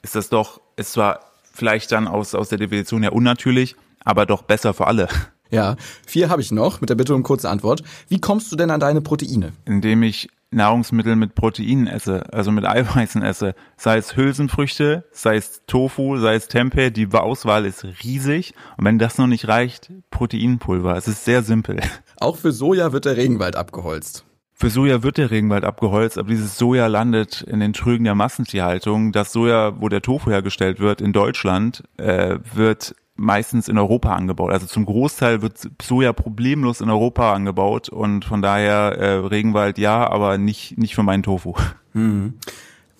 [0.02, 1.20] ist das doch, ist zwar
[1.52, 5.08] vielleicht dann aus, aus der Definition her unnatürlich, aber doch besser für alle.
[5.50, 7.82] Ja, vier habe ich noch, mit der Bitte um kurze Antwort.
[8.08, 9.52] Wie kommst du denn an deine Proteine?
[9.64, 15.62] Indem ich Nahrungsmittel mit Proteinen esse, also mit Eiweißen esse, sei es Hülsenfrüchte, sei es
[15.66, 20.96] Tofu, sei es Tempeh, die Auswahl ist riesig und wenn das noch nicht reicht, Proteinpulver.
[20.96, 21.80] Es ist sehr simpel.
[22.16, 24.24] Auch für Soja wird der Regenwald abgeholzt.
[24.52, 29.10] Für Soja wird der Regenwald abgeholzt, aber dieses Soja landet in den Trügen der Massentierhaltung.
[29.10, 34.50] Das Soja, wo der Tofu hergestellt wird in Deutschland, äh, wird meistens in Europa angebaut.
[34.50, 40.08] Also zum Großteil wird Soja problemlos in Europa angebaut und von daher äh, Regenwald ja,
[40.08, 41.54] aber nicht nicht für meinen Tofu.
[41.92, 42.34] Hm.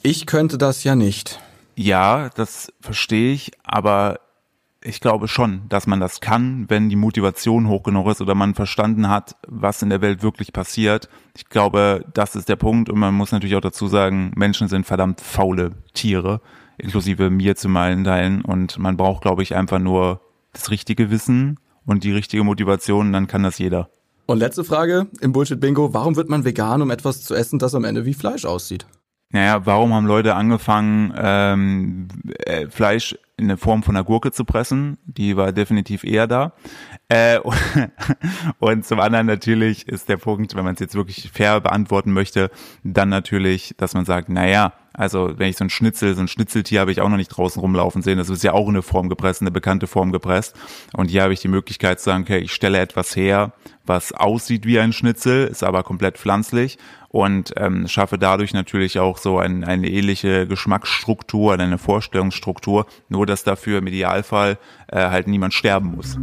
[0.02, 1.38] Ich könnte das ja nicht.
[1.76, 4.18] Ja, das verstehe ich, aber
[4.82, 8.56] ich glaube schon, dass man das kann, wenn die Motivation hoch genug ist oder man
[8.56, 11.08] verstanden hat, was in der Welt wirklich passiert.
[11.36, 14.86] Ich glaube, das ist der Punkt und man muss natürlich auch dazu sagen, Menschen sind
[14.86, 16.40] verdammt faule Tiere
[16.80, 18.42] inklusive mir zu meinen Teilen.
[18.42, 20.20] Und man braucht, glaube ich, einfach nur
[20.52, 23.90] das richtige Wissen und die richtige Motivation, dann kann das jeder.
[24.26, 25.92] Und letzte Frage im Bullshit-Bingo.
[25.92, 28.86] Warum wird man vegan, um etwas zu essen, das am Ende wie Fleisch aussieht?
[29.32, 32.08] Naja, warum haben Leute angefangen, ähm,
[32.46, 34.98] äh, Fleisch in der Form von einer Gurke zu pressen?
[35.04, 36.52] Die war definitiv eher da.
[37.08, 37.38] Äh,
[38.58, 42.50] und zum anderen natürlich ist der Punkt, wenn man es jetzt wirklich fair beantworten möchte,
[42.82, 46.80] dann natürlich, dass man sagt, naja, also wenn ich so ein Schnitzel, so ein Schnitzeltier
[46.80, 48.18] habe ich auch noch nicht draußen rumlaufen sehen.
[48.18, 50.54] Das ist ja auch eine Form gepresst, eine bekannte Form gepresst.
[50.92, 53.54] Und hier habe ich die Möglichkeit zu sagen, okay, ich stelle etwas her,
[53.86, 56.76] was aussieht wie ein Schnitzel, ist aber komplett pflanzlich
[57.08, 63.42] und ähm, schaffe dadurch natürlich auch so ein, eine ähnliche Geschmacksstruktur, eine Vorstellungsstruktur, nur dass
[63.42, 64.58] dafür im Idealfall
[64.88, 66.18] äh, halt niemand sterben muss.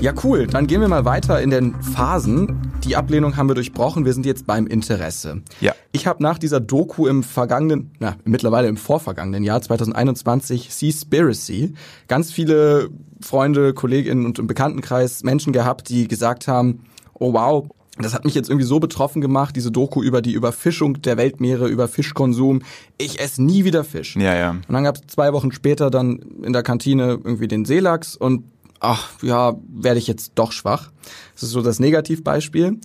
[0.00, 0.46] Ja, cool.
[0.46, 2.72] Dann gehen wir mal weiter in den Phasen.
[2.84, 4.06] Die Ablehnung haben wir durchbrochen.
[4.06, 5.42] Wir sind jetzt beim Interesse.
[5.60, 5.74] Ja.
[5.92, 11.74] Ich habe nach dieser Doku im vergangenen, na, mittlerweile im vorvergangenen Jahr 2021 Seaspiracy
[12.08, 12.88] ganz viele
[13.20, 18.34] Freunde, Kolleginnen und im Bekanntenkreis Menschen gehabt, die gesagt haben, oh wow, das hat mich
[18.34, 22.62] jetzt irgendwie so betroffen gemacht, diese Doku über die Überfischung der Weltmeere, über Fischkonsum.
[22.96, 24.16] Ich esse nie wieder Fisch.
[24.16, 24.50] Ja, ja.
[24.52, 28.44] Und dann gab es zwei Wochen später dann in der Kantine irgendwie den Seelachs und
[28.80, 30.90] ach ja, werde ich jetzt doch schwach.
[31.34, 32.80] Das ist so das Negativbeispiel.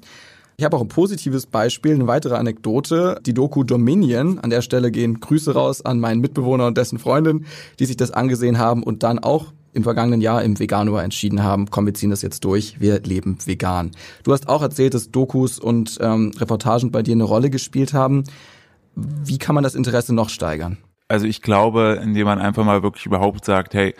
[0.57, 3.19] Ich habe auch ein positives Beispiel, eine weitere Anekdote.
[3.25, 4.39] Die Doku Dominion.
[4.39, 7.45] An der Stelle gehen Grüße raus an meinen Mitbewohner und dessen Freundin,
[7.79, 11.69] die sich das angesehen haben und dann auch im vergangenen Jahr im Veganuar entschieden haben,
[11.69, 13.91] komm, wir ziehen das jetzt durch, wir leben vegan.
[14.23, 18.23] Du hast auch erzählt, dass Dokus und ähm, Reportagen bei dir eine Rolle gespielt haben.
[18.95, 20.77] Wie kann man das Interesse noch steigern?
[21.09, 23.93] Also ich glaube, indem man einfach mal wirklich überhaupt sagt, hey,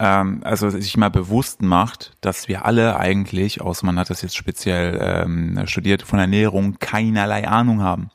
[0.00, 4.36] ähm, also sich mal bewusst macht, dass wir alle eigentlich, außer man hat das jetzt
[4.36, 8.10] speziell ähm, studiert, von Ernährung keinerlei Ahnung haben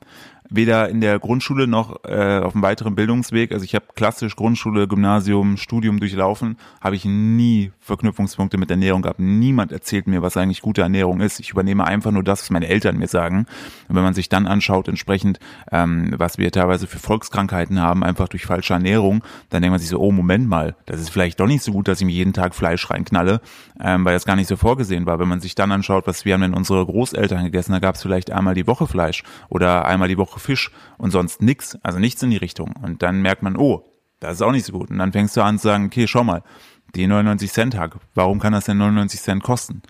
[0.50, 3.52] weder in der Grundschule noch äh, auf dem weiteren Bildungsweg.
[3.52, 9.20] Also ich habe klassisch Grundschule, Gymnasium, Studium durchlaufen, habe ich nie Verknüpfungspunkte mit Ernährung gehabt.
[9.20, 11.40] Niemand erzählt mir, was eigentlich gute Ernährung ist.
[11.40, 13.46] Ich übernehme einfach nur das, was meine Eltern mir sagen.
[13.88, 15.38] Und wenn man sich dann anschaut, entsprechend,
[15.72, 19.88] ähm, was wir teilweise für Volkskrankheiten haben, einfach durch falsche Ernährung, dann denkt man sich
[19.88, 22.32] so, oh Moment mal, das ist vielleicht doch nicht so gut, dass ich mir jeden
[22.32, 23.40] Tag Fleisch reinknalle,
[23.80, 25.18] ähm, weil das gar nicht so vorgesehen war.
[25.18, 28.02] Wenn man sich dann anschaut, was wir haben denn unsere Großeltern gegessen, da gab es
[28.02, 32.22] vielleicht einmal die Woche Fleisch oder einmal die Woche Fisch und sonst nix, also nichts
[32.22, 32.74] in die Richtung.
[32.82, 33.84] Und dann merkt man, oh,
[34.20, 34.90] das ist auch nicht so gut.
[34.90, 36.42] Und dann fängst du an zu sagen, okay, schau mal,
[36.94, 39.82] die 99 Cent Tag, warum kann das denn 99 Cent kosten?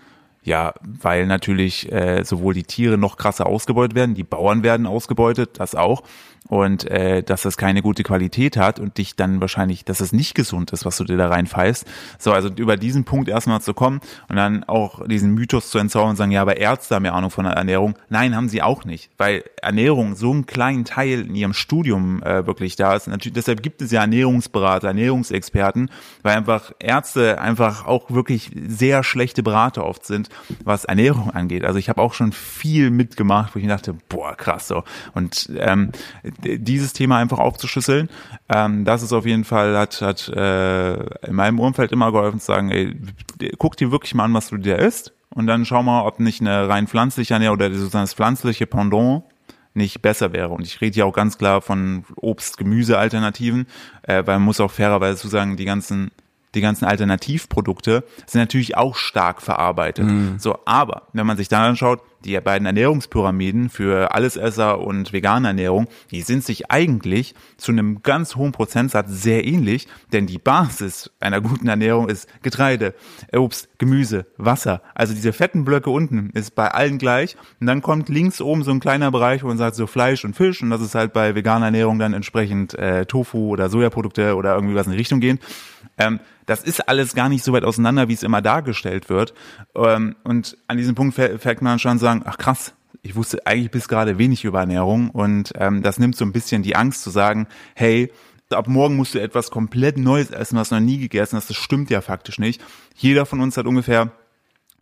[0.43, 5.59] Ja, weil natürlich äh, sowohl die Tiere noch krasser ausgebeutet werden, die Bauern werden ausgebeutet,
[5.59, 6.03] das auch,
[6.49, 10.35] und äh, dass das keine gute Qualität hat und dich dann wahrscheinlich, dass es nicht
[10.35, 11.87] gesund ist, was du dir da reinfeist.
[12.19, 16.11] So, also über diesen Punkt erstmal zu kommen und dann auch diesen Mythos zu entzaubern
[16.11, 17.95] und sagen, ja, aber Ärzte haben ja Ahnung von der Ernährung.
[18.09, 22.47] Nein, haben sie auch nicht, weil Ernährung so einen kleinen Teil in ihrem Studium äh,
[22.47, 23.09] wirklich da ist.
[23.09, 25.91] Natürlich, deshalb gibt es ja Ernährungsberater, Ernährungsexperten,
[26.23, 30.29] weil einfach Ärzte einfach auch wirklich sehr schlechte Berater oft sind,
[30.65, 31.65] was Ernährung angeht.
[31.65, 34.85] Also ich habe auch schon viel mitgemacht, wo ich dachte, boah, krass so.
[35.15, 35.91] Und ähm,
[36.42, 38.09] dieses Thema einfach aufzuschlüsseln.
[38.49, 40.94] Ähm, das ist auf jeden Fall, hat, hat äh,
[41.27, 42.96] in meinem Umfeld immer geholfen zu sagen, ey,
[43.59, 46.40] guck dir wirklich mal an, was du dir isst und dann schau mal, ob nicht
[46.40, 49.25] eine rein pflanzliche Ernährung oder sozusagen das pflanzliche Pendant
[49.75, 50.49] nicht besser wäre.
[50.49, 53.66] Und ich rede hier auch ganz klar von Obst-Gemüse-Alternativen,
[54.03, 56.11] äh, weil man muss auch fairerweise zu sagen, die ganzen
[56.55, 60.07] die ganzen Alternativprodukte sind natürlich auch stark verarbeitet.
[60.07, 60.38] Mm.
[60.38, 65.87] So, aber wenn man sich dann anschaut, die beiden Ernährungspyramiden für Allesesser und vegane Ernährung,
[66.11, 71.41] die sind sich eigentlich zu einem ganz hohen Prozentsatz sehr ähnlich, denn die Basis einer
[71.41, 72.95] guten Ernährung ist Getreide,
[73.33, 74.83] Obst, Gemüse, Wasser.
[74.95, 78.73] Also diese fetten Blöcke unten ist bei allen gleich und dann kommt links oben so
[78.73, 81.35] ein kleiner Bereich, wo man sagt so Fleisch und Fisch und das ist halt bei
[81.35, 85.39] veganer Ernährung dann entsprechend äh, Tofu oder Sojaprodukte oder irgendwie was in die Richtung gehen.
[85.99, 89.35] Ähm, das ist alles gar nicht so weit auseinander, wie es immer dargestellt wird.
[89.75, 93.89] Ähm, und an diesem Punkt fängt man schon sagen, ach krass, ich wusste eigentlich bis
[93.89, 97.47] gerade wenig über Ernährung und ähm, das nimmt so ein bisschen die Angst zu sagen,
[97.75, 98.13] hey,
[98.51, 101.51] ab morgen musst du etwas komplett Neues essen, was du noch nie gegessen hast.
[101.51, 102.63] Das stimmt ja faktisch nicht.
[102.97, 104.13] Jeder von uns hat ungefähr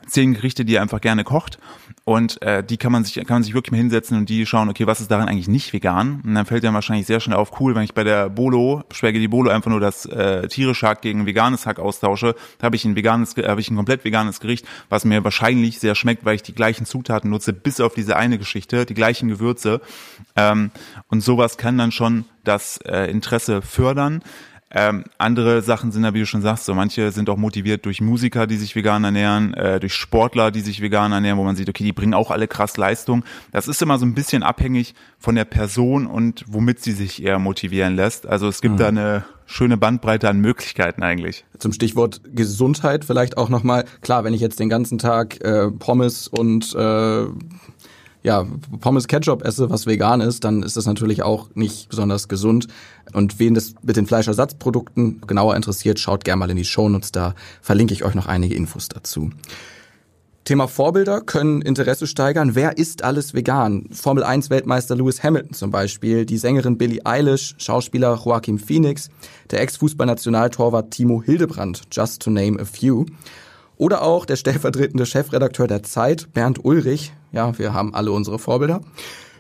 [0.07, 1.59] zehn Gerichte, die er einfach gerne kocht
[2.06, 4.68] und äh, die kann man sich kann man sich wirklich mal hinsetzen und die schauen,
[4.68, 6.20] okay, was ist daran eigentlich nicht vegan?
[6.24, 9.28] Und dann fällt dir wahrscheinlich sehr schnell auf, cool, wenn ich bei der Bolo die
[9.28, 13.34] Bolo einfach nur das äh, tierische Hack gegen veganes Hack austausche, habe ich ein veganes
[13.36, 16.84] habe ich ein komplett veganes Gericht, was mir wahrscheinlich sehr schmeckt, weil ich die gleichen
[16.84, 19.80] Zutaten nutze, bis auf diese eine Geschichte, die gleichen Gewürze
[20.36, 20.72] ähm,
[21.08, 24.22] und sowas kann dann schon das äh, Interesse fördern.
[24.76, 28.00] Ähm, andere Sachen sind da, wie du schon sagst, so manche sind auch motiviert durch
[28.00, 31.68] Musiker, die sich vegan ernähren, äh, durch Sportler, die sich vegan ernähren, wo man sieht,
[31.68, 33.24] okay, die bringen auch alle krass Leistung.
[33.52, 37.38] Das ist immer so ein bisschen abhängig von der Person und womit sie sich eher
[37.38, 38.26] motivieren lässt.
[38.26, 38.78] Also es gibt mhm.
[38.78, 41.44] da eine schöne Bandbreite an Möglichkeiten eigentlich.
[41.58, 43.84] Zum Stichwort Gesundheit vielleicht auch nochmal.
[44.00, 47.26] Klar, wenn ich jetzt den ganzen Tag äh, Pommes und äh,
[48.24, 48.46] ja,
[48.80, 52.66] Pommes Ketchup esse, was vegan ist, dann ist das natürlich auch nicht besonders gesund.
[53.12, 57.34] Und wen das mit den Fleischersatzprodukten genauer interessiert, schaut gerne mal in die Shownotes, da
[57.60, 59.30] verlinke ich euch noch einige Infos dazu.
[60.44, 62.54] Thema Vorbilder können Interesse steigern.
[62.54, 63.88] Wer ist alles vegan?
[63.92, 69.10] Formel 1 Weltmeister Lewis Hamilton zum Beispiel, die Sängerin Billie Eilish, Schauspieler Joaquin Phoenix,
[69.50, 73.06] der Ex-Fußballnationaltorwart Timo Hildebrand, just to name a few.
[73.76, 77.12] Oder auch der stellvertretende Chefredakteur der Zeit, Bernd Ulrich.
[77.32, 78.80] Ja, wir haben alle unsere Vorbilder.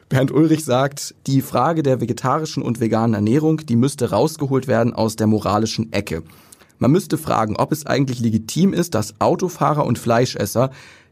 [0.08, 5.16] Bernd Ulrich sagt, die Frage der vegetarischen und veganen Ernährung, die müsste rausgeholt werden aus
[5.16, 6.22] der moralischen Ecke.
[6.78, 10.70] Man müsste fragen, ob es eigentlich legitim ist, dass Autofahrer und Fleischesser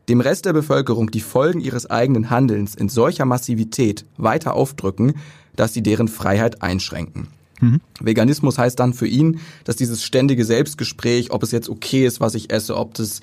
[0.08, 5.14] dem Rest der Bevölkerung die Folgen ihres eigenen Handelns in solcher Massivität weiter aufdrücken,
[5.54, 7.28] dass sie deren Freiheit einschränken.
[7.62, 7.80] Mhm.
[8.00, 12.34] Veganismus heißt dann für ihn, dass dieses ständige Selbstgespräch, ob es jetzt okay ist, was
[12.34, 13.20] ich esse, ob das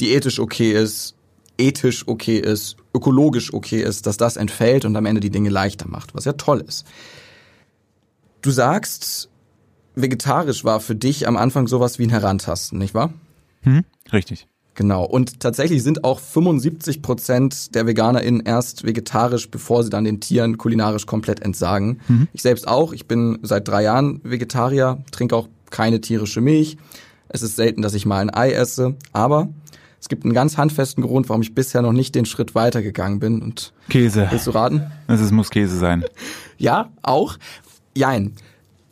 [0.00, 1.14] diätisch okay ist,
[1.56, 5.88] ethisch okay ist, ökologisch okay ist, dass das entfällt und am Ende die Dinge leichter
[5.88, 6.86] macht, was ja toll ist.
[8.42, 9.30] Du sagst,
[9.94, 13.12] vegetarisch war für dich am Anfang sowas wie ein Herantasten, nicht wahr?
[13.62, 14.46] Mhm, richtig.
[14.78, 15.02] Genau.
[15.02, 20.56] Und tatsächlich sind auch 75 Prozent der VeganerInnen erst vegetarisch, bevor sie dann den Tieren
[20.56, 21.98] kulinarisch komplett entsagen.
[22.06, 22.28] Mhm.
[22.32, 22.92] Ich selbst auch.
[22.92, 26.76] Ich bin seit drei Jahren Vegetarier, trinke auch keine tierische Milch.
[27.28, 28.94] Es ist selten, dass ich mal ein Ei esse.
[29.12, 29.48] Aber
[29.98, 33.42] Es gibt einen ganz handfesten Grund, warum ich bisher noch nicht den Schritt weitergegangen bin.
[33.42, 34.28] Und Käse.
[34.30, 34.92] Willst du raten?
[35.08, 36.04] Es muss Käse sein.
[36.60, 37.36] Ja, auch.
[37.96, 38.32] Jein.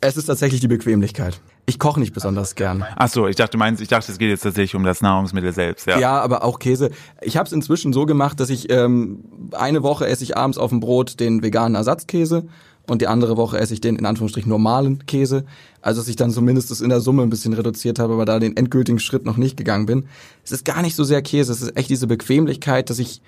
[0.01, 1.39] Es ist tatsächlich die Bequemlichkeit.
[1.69, 2.85] Ich koche nicht besonders gern.
[2.95, 5.85] Ach so, ich dachte, meinst, ich dachte, es geht jetzt tatsächlich um das Nahrungsmittel selbst.
[5.85, 6.91] Ja, ja aber auch Käse.
[7.21, 10.69] Ich habe es inzwischen so gemacht, dass ich ähm, eine Woche esse ich abends auf
[10.69, 12.47] dem Brot den veganen Ersatzkäse
[12.87, 15.43] und die andere Woche esse ich den in Anführungsstrichen normalen Käse.
[15.81, 18.55] Also dass ich dann zumindest in der Summe ein bisschen reduziert habe, aber da den
[18.55, 20.07] endgültigen Schritt noch nicht gegangen bin.
[20.45, 23.21] Es ist gar nicht so sehr Käse, es ist echt diese Bequemlichkeit, dass ich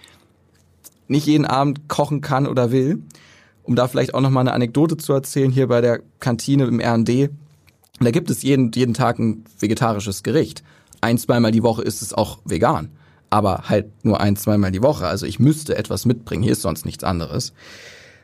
[1.10, 3.04] nicht jeden Abend kochen kann oder will.
[3.64, 6.80] Um da vielleicht auch noch mal eine Anekdote zu erzählen, hier bei der Kantine im
[6.80, 7.30] R&D
[8.00, 10.64] und da gibt es jeden, jeden Tag ein vegetarisches Gericht.
[11.02, 12.90] Ein, zweimal die Woche ist es auch vegan.
[13.30, 15.06] Aber halt nur ein, zweimal die Woche.
[15.06, 16.44] Also ich müsste etwas mitbringen.
[16.44, 17.54] Hier ist sonst nichts anderes.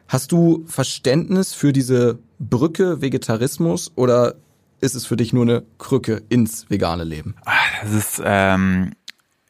[0.08, 4.36] Hast du Verständnis für diese Brücke Vegetarismus oder
[4.82, 7.36] ist es für dich nur eine Krücke ins vegane Leben?
[7.46, 8.94] Ah, das ist, ähm,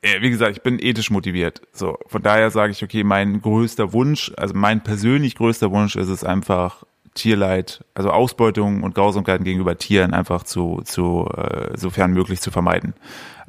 [0.01, 1.61] wie gesagt, ich bin ethisch motiviert.
[1.73, 6.09] So, von daher sage ich, okay, mein größter Wunsch, also mein persönlich größter Wunsch ist
[6.09, 12.41] es einfach, Tierleid, also Ausbeutung und Grausamkeiten gegenüber Tieren einfach zu, zu äh, sofern möglich
[12.41, 12.93] zu vermeiden.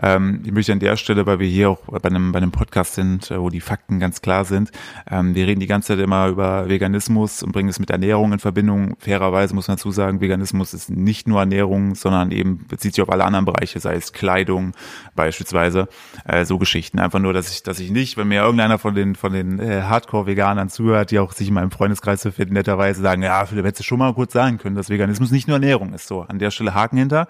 [0.02, 2.94] Ähm, ich möchte an der Stelle, weil wir hier auch bei einem, bei einem Podcast
[2.94, 4.70] sind, äh, wo die Fakten ganz klar sind,
[5.10, 8.38] ähm, wir reden die ganze Zeit immer über Veganismus und bringen es mit Ernährung in
[8.38, 8.96] Verbindung.
[8.98, 13.10] Fairerweise muss man dazu sagen, Veganismus ist nicht nur Ernährung, sondern eben bezieht sich auf
[13.10, 14.72] alle anderen Bereiche, sei es Kleidung
[15.14, 15.88] beispielsweise,
[16.24, 16.98] äh, so Geschichten.
[16.98, 19.82] Einfach nur, dass ich, dass ich nicht, wenn mir irgendeiner von den, von den äh,
[19.82, 23.84] Hardcore-Veganern zuhört, die auch sich in meinem Freundeskreis befinden, netterweise sagen, ja, Philipp, hättest du
[23.84, 26.06] schon mal kurz sagen können, dass Veganismus nicht nur Ernährung ist.
[26.06, 27.28] So, an der Stelle Haken hinter.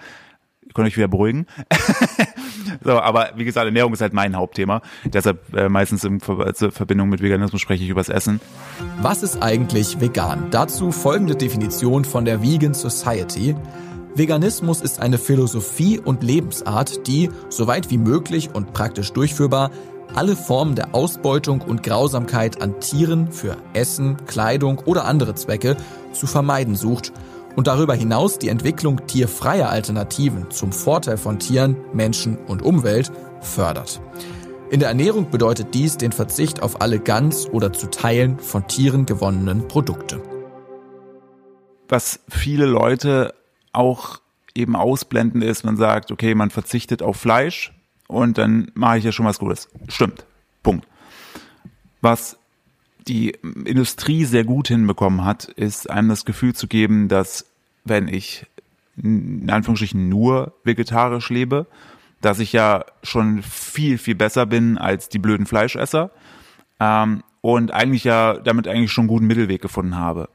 [0.77, 1.47] Kann euch wieder beruhigen.
[2.85, 4.83] so, aber wie gesagt, Ernährung ist halt mein Hauptthema.
[5.07, 8.43] Deshalb äh, meistens in Ver Verbindung mit Veganismus spreche ich übers Essen.
[9.01, 10.49] Was ist eigentlich vegan?
[10.51, 13.57] Dazu folgende Definition von der Vegan Society.
[14.15, 19.71] Veganismus ist eine Philosophie und Lebensart, die, soweit wie möglich und praktisch durchführbar,
[20.15, 25.79] alle Formen der Ausbeutung und Grausamkeit an Tieren für Essen, Kleidung oder andere Zwecke
[26.13, 27.13] zu vermeiden sucht
[27.57, 34.01] und darüber hinaus die Entwicklung tierfreier Alternativen zum Vorteil von Tieren, Menschen und Umwelt fördert.
[34.71, 39.07] In der Ernährung bedeutet dies den Verzicht auf alle ganz oder zu Teilen von Tieren
[39.07, 40.23] gewonnenen Produkte.
[41.89, 43.35] Was viele Leute
[43.73, 44.21] auch
[44.55, 47.73] eben ausblenden ist, man sagt, okay, man verzichtet auf Fleisch
[48.09, 49.69] und dann mache ich ja schon was Gutes.
[49.89, 50.27] Stimmt.
[50.63, 50.87] Punkt.
[52.01, 52.39] Was
[53.09, 53.31] die
[53.65, 57.47] Industrie sehr gut hinbekommen hat, ist einem das Gefühl zu geben, dass
[57.85, 58.47] wenn ich
[58.97, 61.67] in Anführungsstrichen nur vegetarisch lebe,
[62.21, 66.11] dass ich ja schon viel, viel besser bin als die blöden Fleischesser
[66.81, 70.29] ähm, und eigentlich ja damit eigentlich schon einen guten Mittelweg gefunden habe.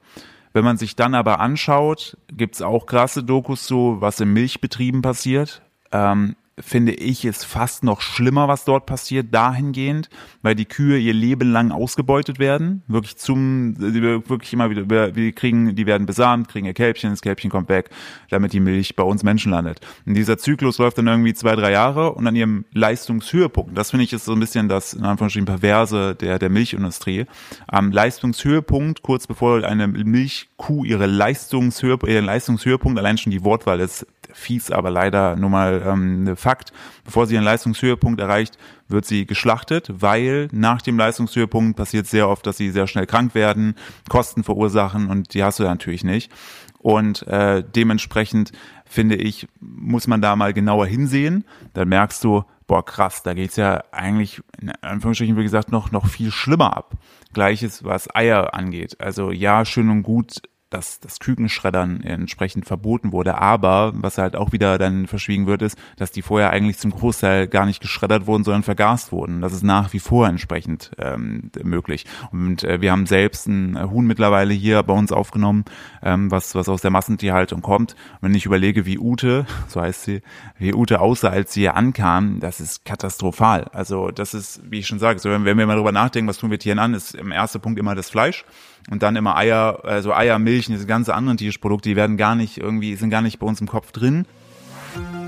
[0.53, 5.61] Wenn man sich dann aber anschaut, gibt's auch krasse Dokus so, was in Milchbetrieben passiert.
[5.91, 10.09] Ähm, finde ich, ist fast noch schlimmer, was dort passiert, dahingehend,
[10.41, 15.75] weil die Kühe ihr Leben lang ausgebeutet werden, wirklich zum, wirklich immer wieder, wir kriegen,
[15.75, 17.89] die werden besamt, kriegen ihr Kälbchen, das Kälbchen kommt weg,
[18.29, 19.79] damit die Milch bei uns Menschen landet.
[20.05, 24.05] Und dieser Zyklus läuft dann irgendwie zwei, drei Jahre und an ihrem Leistungshöhepunkt, das finde
[24.05, 27.25] ich ist so ein bisschen das, in Anführungsstrichen, Perverse der, der Milchindustrie,
[27.67, 34.05] am Leistungshöhepunkt, kurz bevor eine Milchkuh ihre Leistungshöhepunkt, ihren Leistungshöhepunkt, allein schon die Wortwahl ist
[34.33, 36.71] fies, aber leider nur mal ähm, Fakt.
[37.03, 42.45] Bevor sie ihren Leistungshöhepunkt erreicht, wird sie geschlachtet, weil nach dem Leistungshöhepunkt passiert sehr oft,
[42.45, 43.75] dass sie sehr schnell krank werden,
[44.09, 46.31] Kosten verursachen und die hast du natürlich nicht.
[46.79, 48.51] Und äh, dementsprechend
[48.85, 51.45] finde ich, muss man da mal genauer hinsehen.
[51.73, 56.07] Dann merkst du, boah krass, da geht's ja eigentlich in Anführungsstrichen wie gesagt noch noch
[56.07, 56.93] viel schlimmer ab.
[57.33, 58.95] Gleiches was Eier angeht.
[58.99, 63.37] Also ja, schön und gut dass das Kükenschreddern entsprechend verboten wurde.
[63.37, 67.47] Aber was halt auch wieder dann verschwiegen wird, ist, dass die vorher eigentlich zum Großteil
[67.47, 69.41] gar nicht geschreddert wurden, sondern vergast wurden.
[69.41, 72.05] Das ist nach wie vor entsprechend ähm, möglich.
[72.31, 75.65] Und äh, wir haben selbst ein Huhn mittlerweile hier bei uns aufgenommen,
[76.01, 77.93] ähm, was, was aus der Massentierhaltung kommt.
[78.21, 80.21] Und wenn ich überlege, wie Ute, so heißt sie,
[80.57, 83.65] wie Ute aussah, als sie hier ankam, das ist katastrophal.
[83.73, 86.49] Also das ist, wie ich schon sage, so, wenn wir mal drüber nachdenken, was tun
[86.49, 88.45] wir Tieren an, ist im ersten Punkt immer das Fleisch
[88.89, 92.35] und dann immer Eier, also Eier, Milch und diese ganze anderen Tierprodukte, die werden gar
[92.35, 94.25] nicht irgendwie, sind gar nicht bei uns im Kopf drin.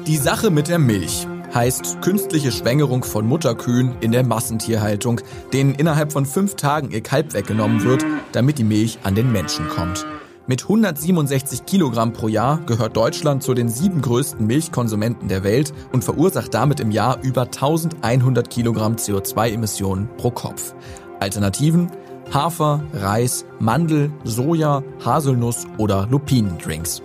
[0.07, 5.21] Die Sache mit der Milch heißt künstliche Schwängerung von Mutterkühen in der Massentierhaltung,
[5.53, 9.69] denen innerhalb von fünf Tagen ihr Kalb weggenommen wird, damit die Milch an den Menschen
[9.69, 10.05] kommt.
[10.45, 16.03] Mit 167 Kilogramm pro Jahr gehört Deutschland zu den sieben größten Milchkonsumenten der Welt und
[16.03, 20.73] verursacht damit im Jahr über 1100 Kilogramm CO2-Emissionen pro Kopf.
[21.21, 21.89] Alternativen
[22.31, 27.01] Hafer, Reis, Mandel, Soja, Haselnuss oder Lupinendrinks.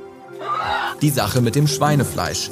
[1.03, 2.51] Die Sache mit dem Schweinefleisch.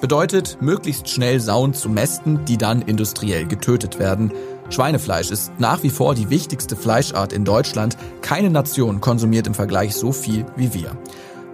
[0.00, 4.32] Bedeutet, möglichst schnell Sauen zu mästen, die dann industriell getötet werden.
[4.68, 7.96] Schweinefleisch ist nach wie vor die wichtigste Fleischart in Deutschland.
[8.20, 10.96] Keine Nation konsumiert im Vergleich so viel wie wir.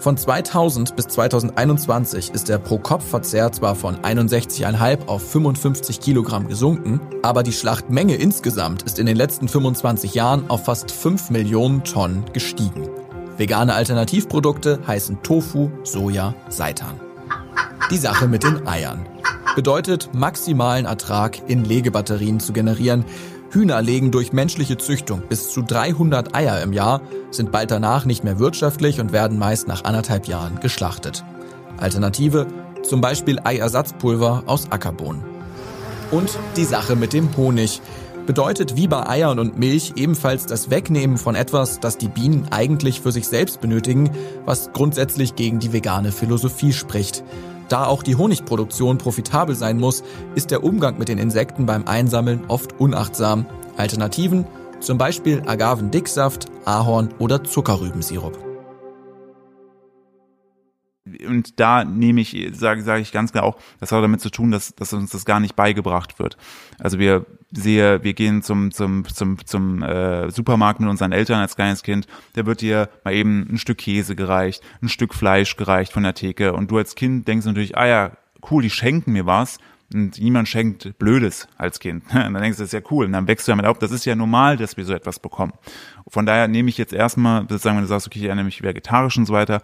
[0.01, 7.43] Von 2000 bis 2021 ist der Pro-Kopf-Verzehr zwar von 61,5 auf 55 Kilogramm gesunken, aber
[7.43, 12.89] die Schlachtmenge insgesamt ist in den letzten 25 Jahren auf fast 5 Millionen Tonnen gestiegen.
[13.37, 16.99] Vegane Alternativprodukte heißen Tofu, Soja, Seitan.
[17.91, 19.07] Die Sache mit den Eiern.
[19.55, 23.05] Bedeutet, maximalen Ertrag in Legebatterien zu generieren,
[23.51, 27.01] Hühner legen durch menschliche Züchtung bis zu 300 Eier im Jahr,
[27.33, 31.25] sind bald danach nicht mehr wirtschaftlich und werden meist nach anderthalb Jahren geschlachtet.
[31.77, 32.47] Alternative,
[32.85, 35.25] zum Beispiel Eiersatzpulver aus Ackerbohnen.
[36.13, 37.81] Und die Sache mit dem Honig.
[38.27, 43.01] Bedeutet wie bei Eiern und Milch ebenfalls das Wegnehmen von etwas, das die Bienen eigentlich
[43.01, 44.11] für sich selbst benötigen,
[44.45, 47.25] was grundsätzlich gegen die vegane Philosophie spricht.
[47.71, 50.03] Da auch die Honigproduktion profitabel sein muss,
[50.35, 53.47] ist der Umgang mit den Insekten beim Einsammeln oft unachtsam.
[53.77, 54.45] Alternativen
[54.81, 58.50] zum Beispiel Agavendicksaft, Ahorn oder Zuckerrübensirup.
[61.27, 64.51] Und da nehme ich, sage sage ich ganz klar auch, das hat damit zu tun,
[64.51, 66.37] dass, dass uns das gar nicht beigebracht wird.
[66.79, 71.57] Also wir sehe, wir gehen zum zum zum zum äh, Supermarkt mit unseren Eltern als
[71.57, 75.93] kleines Kind, da wird dir mal eben ein Stück Käse gereicht, ein Stück Fleisch gereicht
[75.93, 78.13] von der Theke und du als Kind denkst natürlich, ah ja,
[78.51, 79.59] cool, die schenken mir was
[79.93, 82.05] und niemand schenkt Blödes als Kind.
[82.15, 83.07] Und dann denkst du, das ist ja cool.
[83.07, 85.53] Und dann wächst du damit auf, das ist ja normal, dass wir so etwas bekommen.
[86.07, 89.19] Von daher nehme ich jetzt erstmal, sozusagen, wenn du sagst, okay, ich ernähre mich vegetarisch
[89.19, 89.63] und so weiter,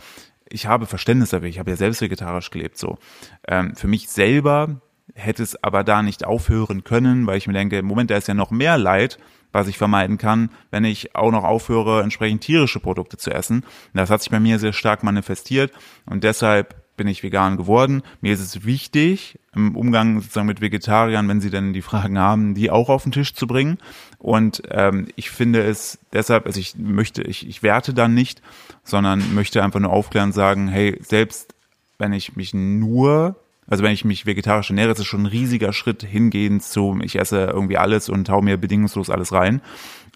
[0.48, 2.98] ich habe Verständnis dafür, ich habe ja selbst vegetarisch gelebt so.
[3.46, 4.80] Ähm, für mich selber
[5.14, 8.28] hätte es aber da nicht aufhören können, weil ich mir denke, im Moment, da ist
[8.28, 9.18] ja noch mehr Leid,
[9.52, 13.58] was ich vermeiden kann, wenn ich auch noch aufhöre, entsprechend tierische Produkte zu essen.
[13.60, 15.72] Und das hat sich bei mir sehr stark manifestiert
[16.04, 18.02] und deshalb bin ich vegan geworden.
[18.20, 22.54] Mir ist es wichtig, im Umgang sozusagen mit Vegetariern, wenn sie denn die Fragen haben,
[22.54, 23.78] die auch auf den Tisch zu bringen.
[24.18, 28.42] Und ähm, ich finde es deshalb, also ich möchte, ich, ich werte dann nicht,
[28.82, 31.54] sondern möchte einfach nur aufklären und sagen, hey, selbst
[31.98, 33.36] wenn ich mich nur
[33.68, 37.18] also wenn ich mich vegetarisch ernähre, ist es schon ein riesiger Schritt hingehend zu, ich
[37.18, 39.60] esse irgendwie alles und hau mir bedingungslos alles rein.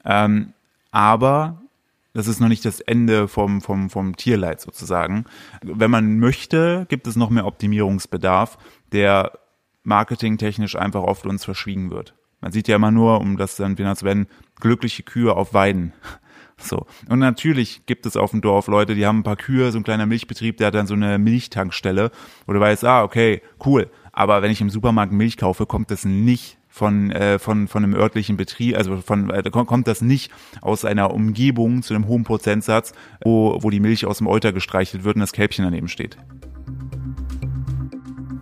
[0.04, 0.52] Ähm,
[0.92, 1.60] aber
[2.12, 5.26] das ist noch nicht das Ende vom, vom, vom Tierleid sozusagen.
[5.62, 8.58] Wenn man möchte, gibt es noch mehr Optimierungsbedarf,
[8.92, 9.38] der
[9.82, 12.14] marketingtechnisch einfach oft uns verschwiegen wird.
[12.40, 14.26] Man sieht ja immer nur, um das dann wieder zu werden,
[14.60, 15.92] glückliche Kühe auf Weiden.
[16.62, 16.86] So.
[17.08, 19.82] Und natürlich gibt es auf dem Dorf Leute, die haben ein paar Kühe, so ein
[19.82, 22.10] kleiner Milchbetrieb, der hat dann so eine Milchtankstelle,
[22.44, 23.90] wo du weißt, ah, okay, cool.
[24.12, 27.94] Aber wenn ich im Supermarkt Milch kaufe, kommt das nicht von, äh, von, von einem
[27.94, 30.30] örtlichen Betrieb, also von, äh, kommt das nicht
[30.60, 35.04] aus einer Umgebung zu einem hohen Prozentsatz, wo, wo die Milch aus dem Euter gestreichelt
[35.04, 36.16] wird und das Kälbchen daneben steht.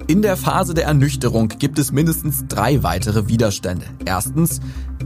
[0.08, 3.84] In der Phase der Ernüchterung gibt es mindestens drei weitere Widerstände.
[4.06, 4.58] Erstens,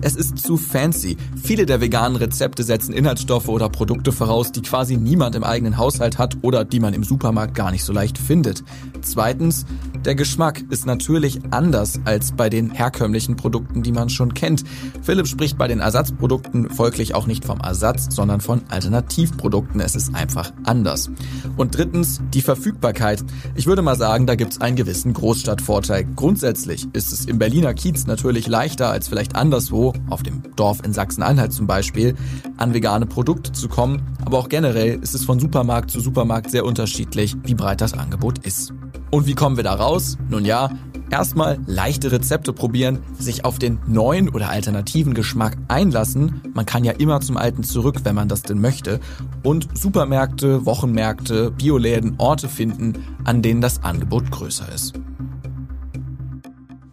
[0.03, 1.17] es ist zu fancy.
[1.43, 6.19] Viele der veganen Rezepte setzen Inhaltsstoffe oder Produkte voraus, die quasi niemand im eigenen Haushalt
[6.19, 8.65] hat oder die man im Supermarkt gar nicht so leicht findet.
[9.01, 9.65] Zweitens,
[10.05, 14.65] der Geschmack ist natürlich anders als bei den herkömmlichen Produkten, die man schon kennt.
[15.03, 19.81] Philipp spricht bei den Ersatzprodukten folglich auch nicht vom Ersatz, sondern von Alternativprodukten.
[19.81, 21.11] Es ist einfach anders.
[21.57, 23.25] Und drittens, die Verfügbarkeit.
[23.55, 26.07] Ich würde mal sagen, da gibt es einen gewissen Großstadtvorteil.
[26.17, 30.93] Grundsätzlich ist es im Berliner Kiez natürlich leichter als vielleicht anderswo, auf dem Dorf in
[30.93, 32.15] Sachsen-Anhalt zum Beispiel,
[32.57, 34.03] an vegane Produkte zu kommen.
[34.25, 38.45] Aber auch generell ist es von Supermarkt zu Supermarkt sehr unterschiedlich, wie breit das Angebot
[38.47, 38.73] ist.
[39.11, 40.17] Und wie kommen wir da raus?
[40.31, 40.71] Nun ja,
[41.11, 46.41] erstmal leichte Rezepte probieren, sich auf den neuen oder alternativen Geschmack einlassen.
[46.55, 49.01] Man kann ja immer zum alten zurück, wenn man das denn möchte.
[49.43, 54.95] Und Supermärkte, Wochenmärkte, Bioläden, Orte finden, an denen das Angebot größer ist.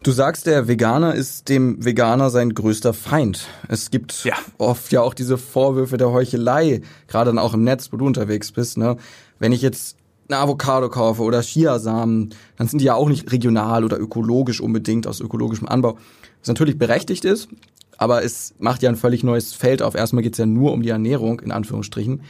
[0.02, 3.48] Du sagst, der Veganer ist dem Veganer sein größter Feind.
[3.68, 4.36] Es gibt ja.
[4.58, 8.54] oft ja auch diese Vorwürfe der Heuchelei, gerade dann auch im Netz, wo du unterwegs
[8.54, 8.78] bist.
[8.78, 8.96] Ne?
[9.40, 9.98] Wenn ich jetzt
[10.30, 15.06] eine Avocado kaufe oder Chiasamen, dann sind die ja auch nicht regional oder ökologisch unbedingt
[15.06, 15.98] aus ökologischem Anbau.
[16.40, 17.50] Was natürlich berechtigt ist,
[17.98, 19.96] aber es macht ja ein völlig neues Feld auf.
[19.96, 22.22] Erstmal geht's ja nur um die Ernährung, in Anführungsstrichen.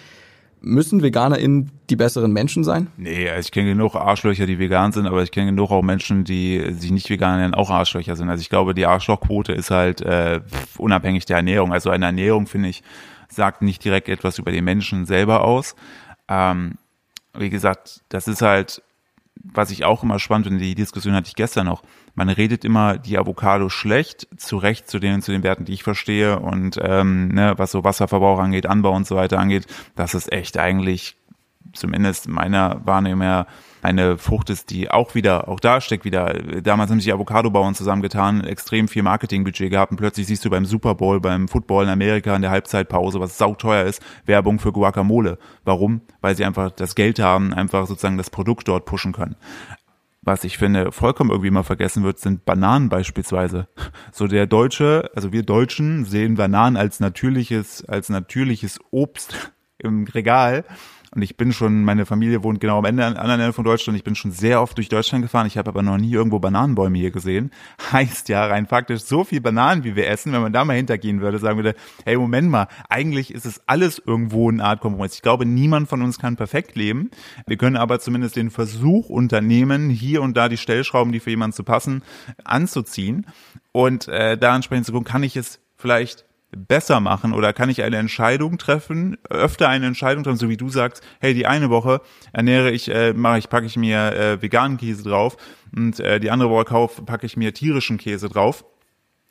[0.62, 2.88] Müssen VeganerInnen die besseren Menschen sein?
[2.97, 6.24] Nee, also ich kenne genug Arschlöcher, die vegan sind, aber ich kenne genug auch Menschen,
[6.26, 8.30] die sich nicht vegan ernähren, auch Arschlöcher sind.
[8.30, 10.41] Also ich glaube, die Arschlochquote ist halt äh,
[10.78, 11.72] unabhängig der Ernährung.
[11.72, 12.84] Also eine Ernährung, finde ich,
[13.30, 15.76] sagt nicht direkt etwas über den Menschen selber aus.
[16.28, 16.76] Ähm,
[17.38, 18.82] wie gesagt, das ist halt,
[19.44, 21.84] was ich auch immer spannend finde, die Diskussion hatte ich gestern noch.
[22.16, 25.84] Man redet immer die Avocado schlecht, zu Recht zu den, zu den Werten, die ich
[25.84, 29.66] verstehe und ähm, ne, was so Wasserverbrauch angeht, Anbau und so weiter angeht,
[29.96, 31.16] das ist echt eigentlich
[31.74, 33.48] zumindest meiner Wahrnehmung her
[33.82, 38.44] eine Frucht ist, die auch wieder, auch da steckt wieder, damals haben sich Avocado-Bauern zusammengetan,
[38.44, 42.36] extrem viel Marketingbudget gehabt und plötzlich siehst du beim Super Bowl, beim Football in Amerika
[42.36, 45.38] in der Halbzeitpause, was sauteuer ist, Werbung für Guacamole.
[45.64, 46.02] Warum?
[46.22, 49.36] Weil sie einfach das Geld haben, einfach sozusagen das Produkt dort pushen können
[50.22, 53.68] was ich finde vollkommen irgendwie mal vergessen wird, sind Bananen beispielsweise.
[54.12, 60.66] So der Deutsche, also wir Deutschen sehen Bananen als natürliches, als natürliches Obst im Regal
[61.16, 63.97] und ich bin schon, meine Familie wohnt genau am Ende, anderen Ende von Deutschland.
[63.97, 65.47] Ich bin schon sehr oft durch Deutschland gefahren.
[65.47, 67.51] Ich habe aber noch nie irgendwo Bananenbäume hier gesehen.
[67.91, 71.22] Heißt ja rein faktisch, so viel Bananen, wie wir essen, wenn man da mal hintergehen
[71.22, 75.16] würde, sagen würde, hey, Moment mal, eigentlich ist es alles irgendwo eine Art Kompromiss.
[75.16, 77.10] Ich glaube, niemand von uns kann perfekt leben.
[77.47, 81.55] Wir können aber zumindest den Versuch unternehmen, hier und da die Stellschrauben, die für jemanden
[81.55, 82.03] zu passen,
[82.43, 83.26] anzuziehen.
[83.72, 87.84] Und äh, da entsprechend zu gucken, kann ich es vielleicht besser machen oder kann ich
[87.84, 92.02] eine Entscheidung treffen, öfter eine Entscheidung treffen, so wie du sagst, hey, die eine Woche
[92.34, 95.38] ernähre ich, äh, mache ich, packe ich mir äh, veganen Käse drauf
[95.76, 98.66] und äh, die andere Woche kauf, packe ich mir tierischen Käse drauf,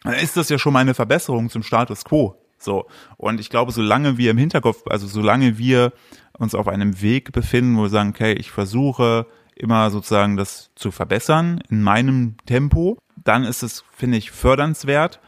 [0.02, 2.36] dann ist das ja schon mal eine Verbesserung zum Status quo.
[2.58, 2.86] So.
[3.16, 5.92] Und ich glaube, solange wir im Hinterkopf, also solange wir
[6.38, 10.90] uns auf einem Weg befinden, wo wir sagen, okay, ich versuche immer sozusagen das zu
[10.90, 15.20] verbessern in meinem Tempo, dann ist es, finde ich, fördernswert.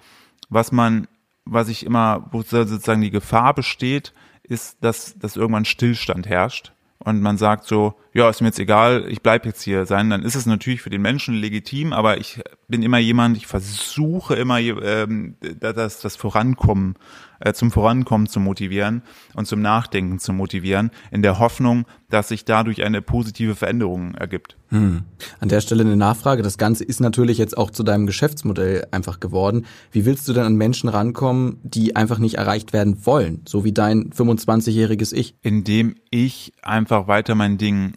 [0.48, 1.06] Was man
[1.44, 4.12] was ich immer, wo sozusagen die Gefahr besteht,
[4.42, 6.72] ist, dass, dass irgendwann Stillstand herrscht
[7.02, 10.22] und man sagt so, ja, ist mir jetzt egal, ich bleib jetzt hier sein, dann
[10.22, 14.58] ist es natürlich für den Menschen legitim, aber ich bin immer jemand, ich versuche immer
[14.60, 16.96] ähm, das, das Vorankommen,
[17.40, 19.02] äh, zum Vorankommen zu motivieren
[19.34, 24.56] und zum Nachdenken zu motivieren, in der Hoffnung, dass sich dadurch eine positive Veränderung ergibt.
[24.68, 25.02] Hm.
[25.40, 26.42] An der Stelle eine Nachfrage.
[26.42, 29.66] Das Ganze ist natürlich jetzt auch zu deinem Geschäftsmodell einfach geworden.
[29.90, 33.72] Wie willst du denn an Menschen rankommen, die einfach nicht erreicht werden wollen, so wie
[33.72, 35.34] dein 25-jähriges Ich?
[35.42, 37.94] Indem ich einfach weiter mein Ding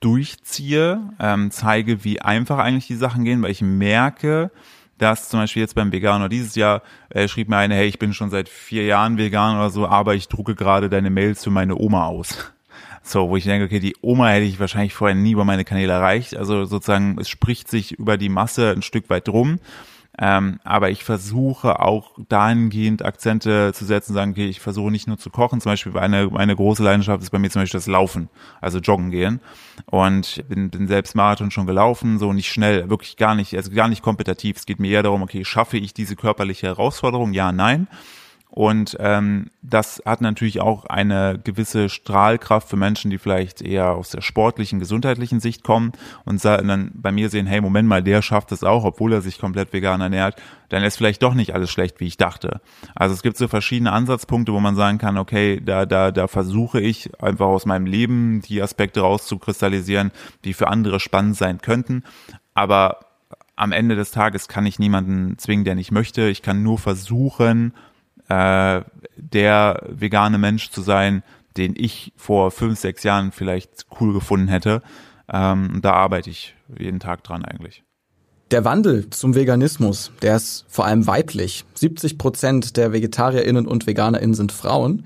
[0.00, 4.50] durchziehe, ähm, zeige, wie einfach eigentlich die Sachen gehen, weil ich merke,
[4.98, 8.14] dass zum Beispiel jetzt beim Veganer dieses Jahr äh, schrieb mir eine, hey, ich bin
[8.14, 11.76] schon seit vier Jahren vegan oder so, aber ich drucke gerade deine Mails für meine
[11.76, 12.52] Oma aus.
[13.08, 15.92] So, wo ich denke, okay, die Oma hätte ich wahrscheinlich vorher nie über meine Kanäle
[15.92, 16.36] erreicht.
[16.36, 19.60] Also sozusagen, es spricht sich über die Masse ein Stück weit drum.
[20.18, 25.18] Ähm, aber ich versuche auch dahingehend Akzente zu setzen, sagen, okay, ich versuche nicht nur
[25.18, 25.60] zu kochen.
[25.60, 29.10] Zum Beispiel eine, eine große Leidenschaft ist bei mir zum Beispiel das Laufen, also Joggen
[29.10, 29.40] gehen.
[29.84, 33.88] Und bin, bin selbst Marathon schon gelaufen, so nicht schnell, wirklich gar nicht, also gar
[33.88, 34.56] nicht kompetitiv.
[34.56, 37.34] Es geht mir eher darum, okay, schaffe ich diese körperliche Herausforderung?
[37.34, 37.86] Ja, nein.
[38.56, 44.08] Und ähm, das hat natürlich auch eine gewisse Strahlkraft für Menschen, die vielleicht eher aus
[44.08, 45.92] der sportlichen, gesundheitlichen Sicht kommen
[46.24, 49.38] und dann bei mir sehen, hey, Moment mal, der schafft es auch, obwohl er sich
[49.38, 50.40] komplett vegan ernährt,
[50.70, 52.62] dann ist vielleicht doch nicht alles schlecht, wie ich dachte.
[52.94, 56.80] Also es gibt so verschiedene Ansatzpunkte, wo man sagen kann, okay, da, da, da versuche
[56.80, 60.12] ich einfach aus meinem Leben die Aspekte rauszukristallisieren,
[60.44, 62.04] die für andere spannend sein könnten.
[62.54, 63.00] Aber
[63.54, 66.28] am Ende des Tages kann ich niemanden zwingen, der nicht möchte.
[66.28, 67.74] Ich kann nur versuchen,
[68.28, 68.82] äh,
[69.16, 71.22] der vegane Mensch zu sein,
[71.56, 74.82] den ich vor fünf, sechs Jahren vielleicht cool gefunden hätte.
[75.32, 77.82] Ähm, da arbeite ich jeden Tag dran eigentlich.
[78.52, 81.64] Der Wandel zum Veganismus, der ist vor allem weiblich.
[81.74, 85.04] 70 Prozent der VegetarierInnen und VeganerInnen sind Frauen.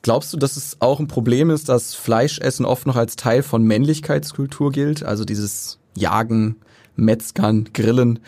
[0.00, 3.62] Glaubst du, dass es auch ein Problem ist, dass Fleischessen oft noch als Teil von
[3.64, 5.02] Männlichkeitskultur gilt?
[5.02, 6.56] Also dieses Jagen,
[6.94, 8.20] Metzgern, Grillen.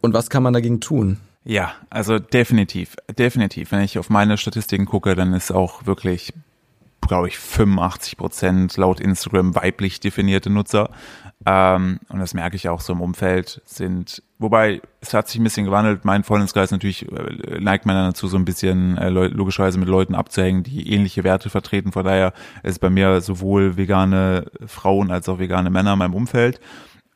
[0.00, 1.18] Und was kann man dagegen tun?
[1.44, 3.70] Ja, also definitiv, definitiv.
[3.70, 6.32] Wenn ich auf meine Statistiken gucke, dann ist auch wirklich,
[7.06, 10.90] glaube ich, 85 Prozent laut Instagram weiblich definierte Nutzer.
[11.44, 15.44] Ähm, und das merke ich auch so im Umfeld sind, wobei es hat sich ein
[15.44, 16.06] bisschen gewandelt.
[16.06, 20.14] Mein Freundeskreis natürlich äh, neigt man dann dazu, so ein bisschen äh, logischerweise mit Leuten
[20.14, 21.92] abzuhängen, die ähnliche Werte vertreten.
[21.92, 22.32] Von daher
[22.62, 26.58] ist bei mir sowohl vegane Frauen als auch vegane Männer in meinem Umfeld.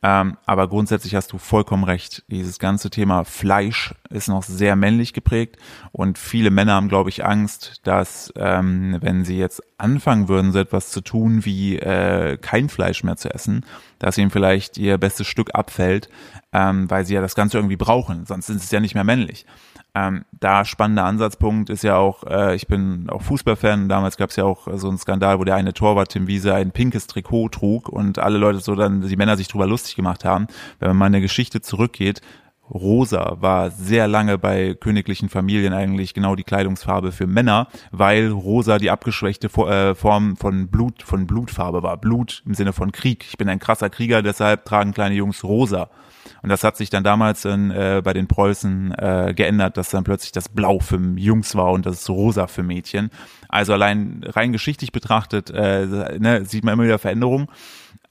[0.01, 2.23] Ähm, aber grundsätzlich hast du vollkommen recht.
[2.29, 5.57] Dieses ganze Thema Fleisch ist noch sehr männlich geprägt
[5.91, 10.59] und viele Männer haben, glaube ich, Angst, dass ähm, wenn sie jetzt anfangen würden, so
[10.59, 13.65] etwas zu tun wie äh, kein Fleisch mehr zu essen,
[13.99, 16.09] dass ihnen vielleicht ihr bestes Stück abfällt,
[16.51, 18.25] ähm, weil sie ja das Ganze irgendwie brauchen.
[18.25, 19.45] Sonst sind es ja nicht mehr männlich.
[19.95, 24.35] Ähm, da spannender Ansatzpunkt ist ja auch, äh, ich bin auch Fußballfan, damals gab es
[24.35, 27.89] ja auch so einen Skandal, wo der eine Torwart Tim Wiese ein pinkes Trikot trug
[27.89, 30.47] und alle Leute so dann, die Männer sich drüber lustig gemacht haben.
[30.79, 32.21] Wenn man mal eine Geschichte zurückgeht,
[32.71, 38.77] rosa war sehr lange bei königlichen Familien eigentlich genau die Kleidungsfarbe für Männer, weil rosa
[38.77, 41.97] die abgeschwächte äh, Form von Blut, von Blutfarbe war.
[41.97, 43.25] Blut im Sinne von Krieg.
[43.27, 45.89] Ich bin ein krasser Krieger, deshalb tragen kleine Jungs rosa.
[46.41, 50.03] Und das hat sich dann damals in, äh, bei den Preußen äh, geändert, dass dann
[50.03, 53.09] plötzlich das Blau für Jungs war und das Rosa für Mädchen.
[53.47, 55.85] Also allein rein geschichtlich betrachtet äh,
[56.19, 57.47] ne, sieht man immer wieder Veränderungen.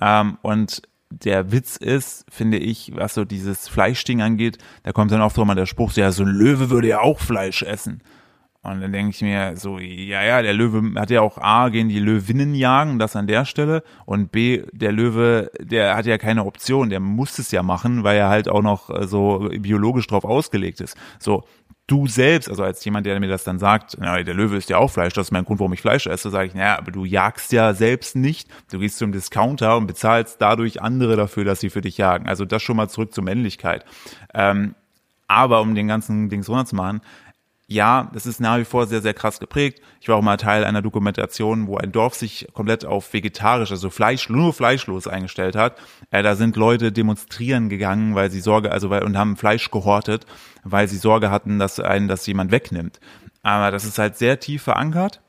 [0.00, 5.22] Ähm, und der Witz ist, finde ich, was so dieses Fleischding angeht, da kommt dann
[5.22, 8.02] oft mal der Spruch, ja, so ein Löwe würde ja auch Fleisch essen.
[8.62, 11.88] Und dann denke ich mir so, ja, ja, der Löwe hat ja auch A, gehen
[11.88, 13.82] die Löwinnen jagen, das an der Stelle.
[14.04, 18.18] Und B, der Löwe, der hat ja keine Option, der muss es ja machen, weil
[18.18, 20.96] er halt auch noch äh, so biologisch drauf ausgelegt ist.
[21.18, 21.44] So,
[21.89, 24.76] du selbst, also als jemand, der mir das dann sagt, na, der Löwe ist ja
[24.76, 27.05] auch Fleisch, das ist mein Grund, warum ich Fleisch esse, sage ich, naja, aber du
[27.05, 28.49] jagst ja selbst nicht.
[28.70, 32.28] Du gehst zum Discounter und bezahlst dadurch andere dafür, dass sie für dich jagen.
[32.28, 33.84] Also das schon mal zurück zur Männlichkeit.
[34.34, 34.74] Ähm,
[35.26, 37.01] aber um den ganzen Dings runterzumachen,
[37.70, 39.82] ja, das ist nach wie vor sehr, sehr krass geprägt.
[40.00, 43.90] Ich war auch mal Teil einer Dokumentation, wo ein Dorf sich komplett auf vegetarisch, also
[43.90, 45.76] Fleisch, nur fleischlos eingestellt hat.
[46.10, 50.24] Äh, da sind Leute demonstrieren gegangen, weil sie Sorge, also weil, und haben Fleisch gehortet,
[50.64, 53.00] weil sie Sorge hatten, dass einen das jemand wegnimmt.
[53.42, 55.20] Aber das ist halt sehr tief verankert.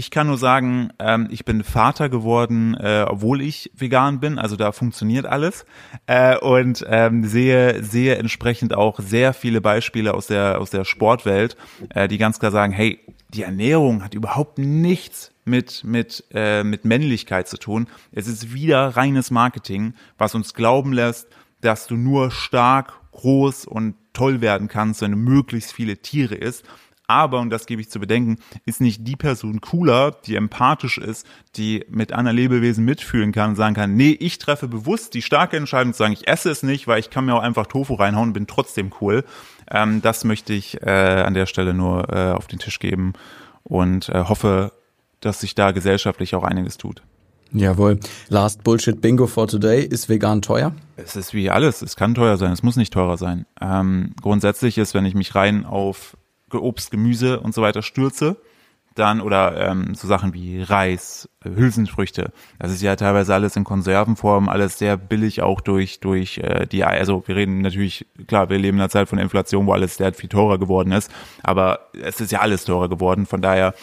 [0.00, 4.38] Ich kann nur sagen, ähm, ich bin Vater geworden, äh, obwohl ich vegan bin.
[4.38, 5.66] Also da funktioniert alles
[6.06, 11.58] äh, und ähm, sehe sehe entsprechend auch sehr viele Beispiele aus der aus der Sportwelt,
[11.90, 16.86] äh, die ganz klar sagen: Hey, die Ernährung hat überhaupt nichts mit mit äh, mit
[16.86, 17.86] Männlichkeit zu tun.
[18.10, 21.28] Es ist wieder reines Marketing, was uns glauben lässt,
[21.60, 26.64] dass du nur stark, groß und toll werden kannst, wenn du möglichst viele Tiere isst
[27.10, 31.26] aber, und das gebe ich zu bedenken, ist nicht die Person cooler, die empathisch ist,
[31.56, 35.56] die mit anderen Lebewesen mitfühlen kann und sagen kann, nee, ich treffe bewusst die starke
[35.56, 38.28] Entscheidung zu sagen, ich esse es nicht, weil ich kann mir auch einfach Tofu reinhauen
[38.28, 39.24] und bin trotzdem cool.
[39.68, 43.14] Ähm, das möchte ich äh, an der Stelle nur äh, auf den Tisch geben
[43.64, 44.72] und äh, hoffe,
[45.18, 47.02] dass sich da gesellschaftlich auch einiges tut.
[47.52, 47.98] Jawohl.
[48.28, 49.84] Last Bullshit Bingo for today.
[49.84, 50.72] Ist vegan teuer?
[50.96, 51.82] Es ist wie alles.
[51.82, 52.52] Es kann teuer sein.
[52.52, 53.44] Es muss nicht teurer sein.
[53.60, 56.16] Ähm, grundsätzlich ist, wenn ich mich rein auf
[56.58, 58.36] Obst, Gemüse und so weiter stürze,
[58.94, 62.32] dann oder ähm, so Sachen wie Reis, Hülsenfrüchte.
[62.58, 66.84] Das ist ja teilweise alles in Konservenform, alles sehr billig auch durch durch äh, die
[66.84, 70.12] also wir reden natürlich klar, wir leben in einer Zeit von Inflation, wo alles sehr
[70.12, 71.10] viel teurer geworden ist,
[71.42, 73.74] aber es ist ja alles teurer geworden, von daher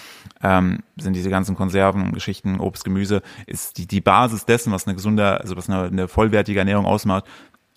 [0.43, 4.95] ähm, sind diese ganzen Konserven, Geschichten, Obst, Gemüse ist die die Basis dessen, was eine
[4.95, 7.25] gesunde, also was eine, eine vollwertige Ernährung ausmacht,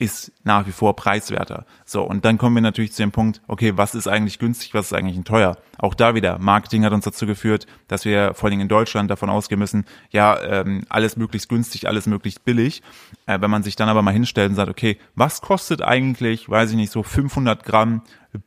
[0.00, 1.66] ist nach wie vor preiswerter.
[1.84, 4.86] So, und dann kommen wir natürlich zu dem Punkt, okay, was ist eigentlich günstig, was
[4.86, 5.58] ist eigentlich teuer?
[5.78, 9.28] Auch da wieder, Marketing hat uns dazu geführt, dass wir vor allem in Deutschland davon
[9.28, 12.82] ausgehen müssen, ja, ähm, alles möglichst günstig, alles möglichst billig.
[13.26, 16.70] Äh, wenn man sich dann aber mal hinstellt und sagt, okay, was kostet eigentlich, weiß
[16.70, 18.02] ich nicht, so 500 Gramm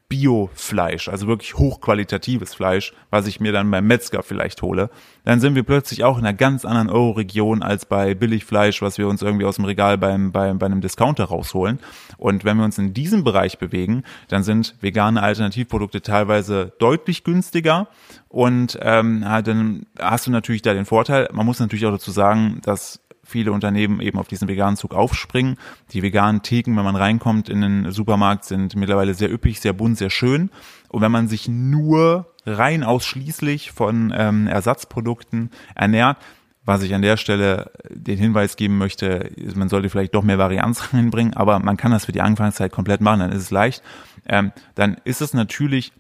[0.08, 4.90] Biofleisch, also wirklich hochqualitatives Fleisch, was ich mir dann beim Metzger vielleicht hole,
[5.26, 9.08] dann sind wir plötzlich auch in einer ganz anderen Euro-Region als bei Billigfleisch, was wir
[9.08, 11.80] uns irgendwie aus dem Regal beim, beim, bei einem Discounter rausholen.
[12.18, 17.88] Und wenn wir uns in diesem Bereich bewegen, dann sind vegane Alternativprodukte teilweise deutlich günstiger.
[18.30, 22.62] Und ähm, dann hast du natürlich da den Vorteil, man muss natürlich auch dazu sagen,
[22.64, 25.58] dass viele Unternehmen eben auf diesen veganen Zug aufspringen.
[25.92, 29.98] Die veganen Theken, wenn man reinkommt in den Supermarkt, sind mittlerweile sehr üppig, sehr bunt,
[29.98, 30.50] sehr schön.
[30.90, 36.18] Und wenn man sich nur rein ausschließlich von ähm, Ersatzprodukten ernährt,
[36.66, 40.94] was ich an der Stelle den Hinweis geben möchte, man sollte vielleicht doch mehr Varianz
[40.94, 43.84] reinbringen, aber man kann das für die Anfangszeit komplett machen, dann ist es leicht.
[44.26, 45.92] Ähm, dann ist es natürlich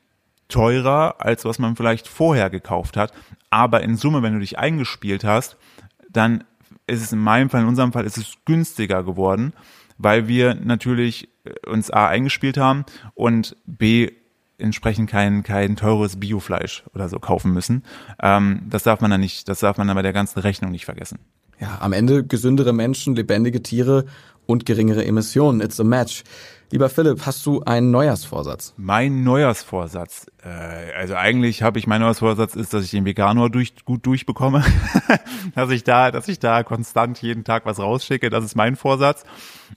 [0.47, 3.11] teurer, als was man vielleicht vorher gekauft hat.
[3.49, 5.57] Aber in Summe, wenn du dich eingespielt hast,
[6.09, 6.43] dann
[6.87, 9.53] ist es in meinem Fall, in unserem Fall, ist es günstiger geworden,
[9.97, 14.11] weil wir natürlich äh, uns A eingespielt haben und B
[14.57, 17.83] entsprechend kein, kein teures Biofleisch oder so kaufen müssen.
[18.21, 20.85] Ähm, das darf man dann nicht, das darf man dann bei der ganzen Rechnung nicht
[20.85, 21.19] vergessen.
[21.59, 24.05] Ja, am Ende gesündere Menschen, lebendige Tiere
[24.45, 25.61] und geringere Emissionen.
[25.61, 26.23] It's a match.
[26.73, 28.73] Lieber Philipp, hast du einen Neujahrsvorsatz?
[28.77, 30.25] Mein Neujahrsvorsatz.
[30.43, 34.63] Äh, also eigentlich habe ich mein Neujahrsvorsatz ist, dass ich den Veganer durch, gut durchbekomme,
[35.55, 38.31] dass ich da, dass ich da konstant jeden Tag was rausschicke.
[38.31, 39.23] Das ist mein Vorsatz.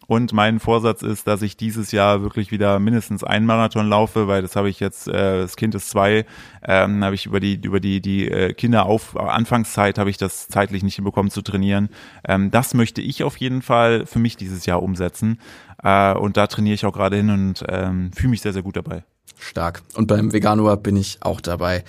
[0.06, 4.42] Und mein Vorsatz ist, dass ich dieses Jahr wirklich wieder mindestens einen Marathon laufe, weil
[4.42, 6.24] das habe ich jetzt, äh, das Kind ist zwei,
[6.64, 10.48] ähm, habe ich über die über die die äh, Kinder auf Anfangszeit habe ich das
[10.48, 11.88] zeitlich nicht hinbekommen zu trainieren.
[12.26, 15.38] Ähm, das möchte ich auf jeden Fall für mich dieses Jahr umsetzen.
[15.82, 18.76] Äh, und da trainiere ich auch gerade hin und ähm, fühle mich sehr, sehr gut
[18.76, 19.04] dabei.
[19.38, 19.82] Stark.
[19.94, 21.84] Und beim Veganuar bin ich auch dabei.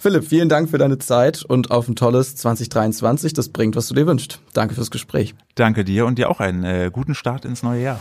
[0.00, 3.32] Philipp, vielen Dank für deine Zeit und auf ein tolles 2023.
[3.32, 4.38] Das bringt, was du dir wünschst.
[4.52, 5.34] Danke fürs Gespräch.
[5.56, 8.00] Danke dir und dir auch einen äh, guten Start ins neue Jahr.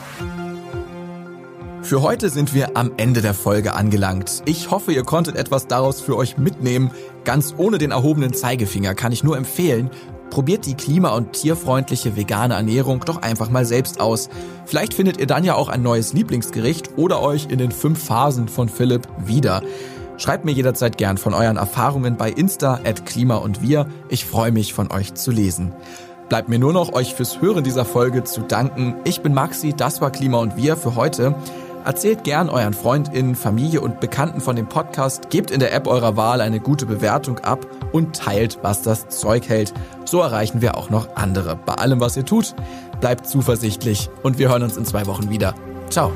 [1.82, 4.44] Für heute sind wir am Ende der Folge angelangt.
[4.46, 6.92] Ich hoffe, ihr konntet etwas daraus für euch mitnehmen.
[7.24, 9.90] Ganz ohne den erhobenen Zeigefinger kann ich nur empfehlen,
[10.30, 14.30] probiert die klima- und tierfreundliche vegane Ernährung doch einfach mal selbst aus.
[14.66, 18.48] Vielleicht findet ihr dann ja auch ein neues Lieblingsgericht oder euch in den fünf Phasen
[18.48, 19.62] von Philipp wieder.
[20.18, 23.88] Schreibt mir jederzeit gern von euren Erfahrungen bei Insta at Klima und Wir.
[24.10, 25.74] Ich freue mich von euch zu lesen.
[26.28, 28.96] Bleibt mir nur noch, euch fürs Hören dieser Folge zu danken.
[29.06, 31.36] Ich bin Maxi, das war Klima und Wir für heute.
[31.88, 36.18] Erzählt gern euren FreundInnen, Familie und Bekannten von dem Podcast, gebt in der App eurer
[36.18, 39.74] Wahl eine gute Bewertung ab und teilt, was das Zeug hält.
[40.04, 41.56] So erreichen wir auch noch andere.
[41.56, 42.56] Bei allem, was ihr tut,
[43.00, 45.56] bleibt zuversichtlich und wir hören uns in zwei Wochen wieder.
[45.90, 46.12] Ciao.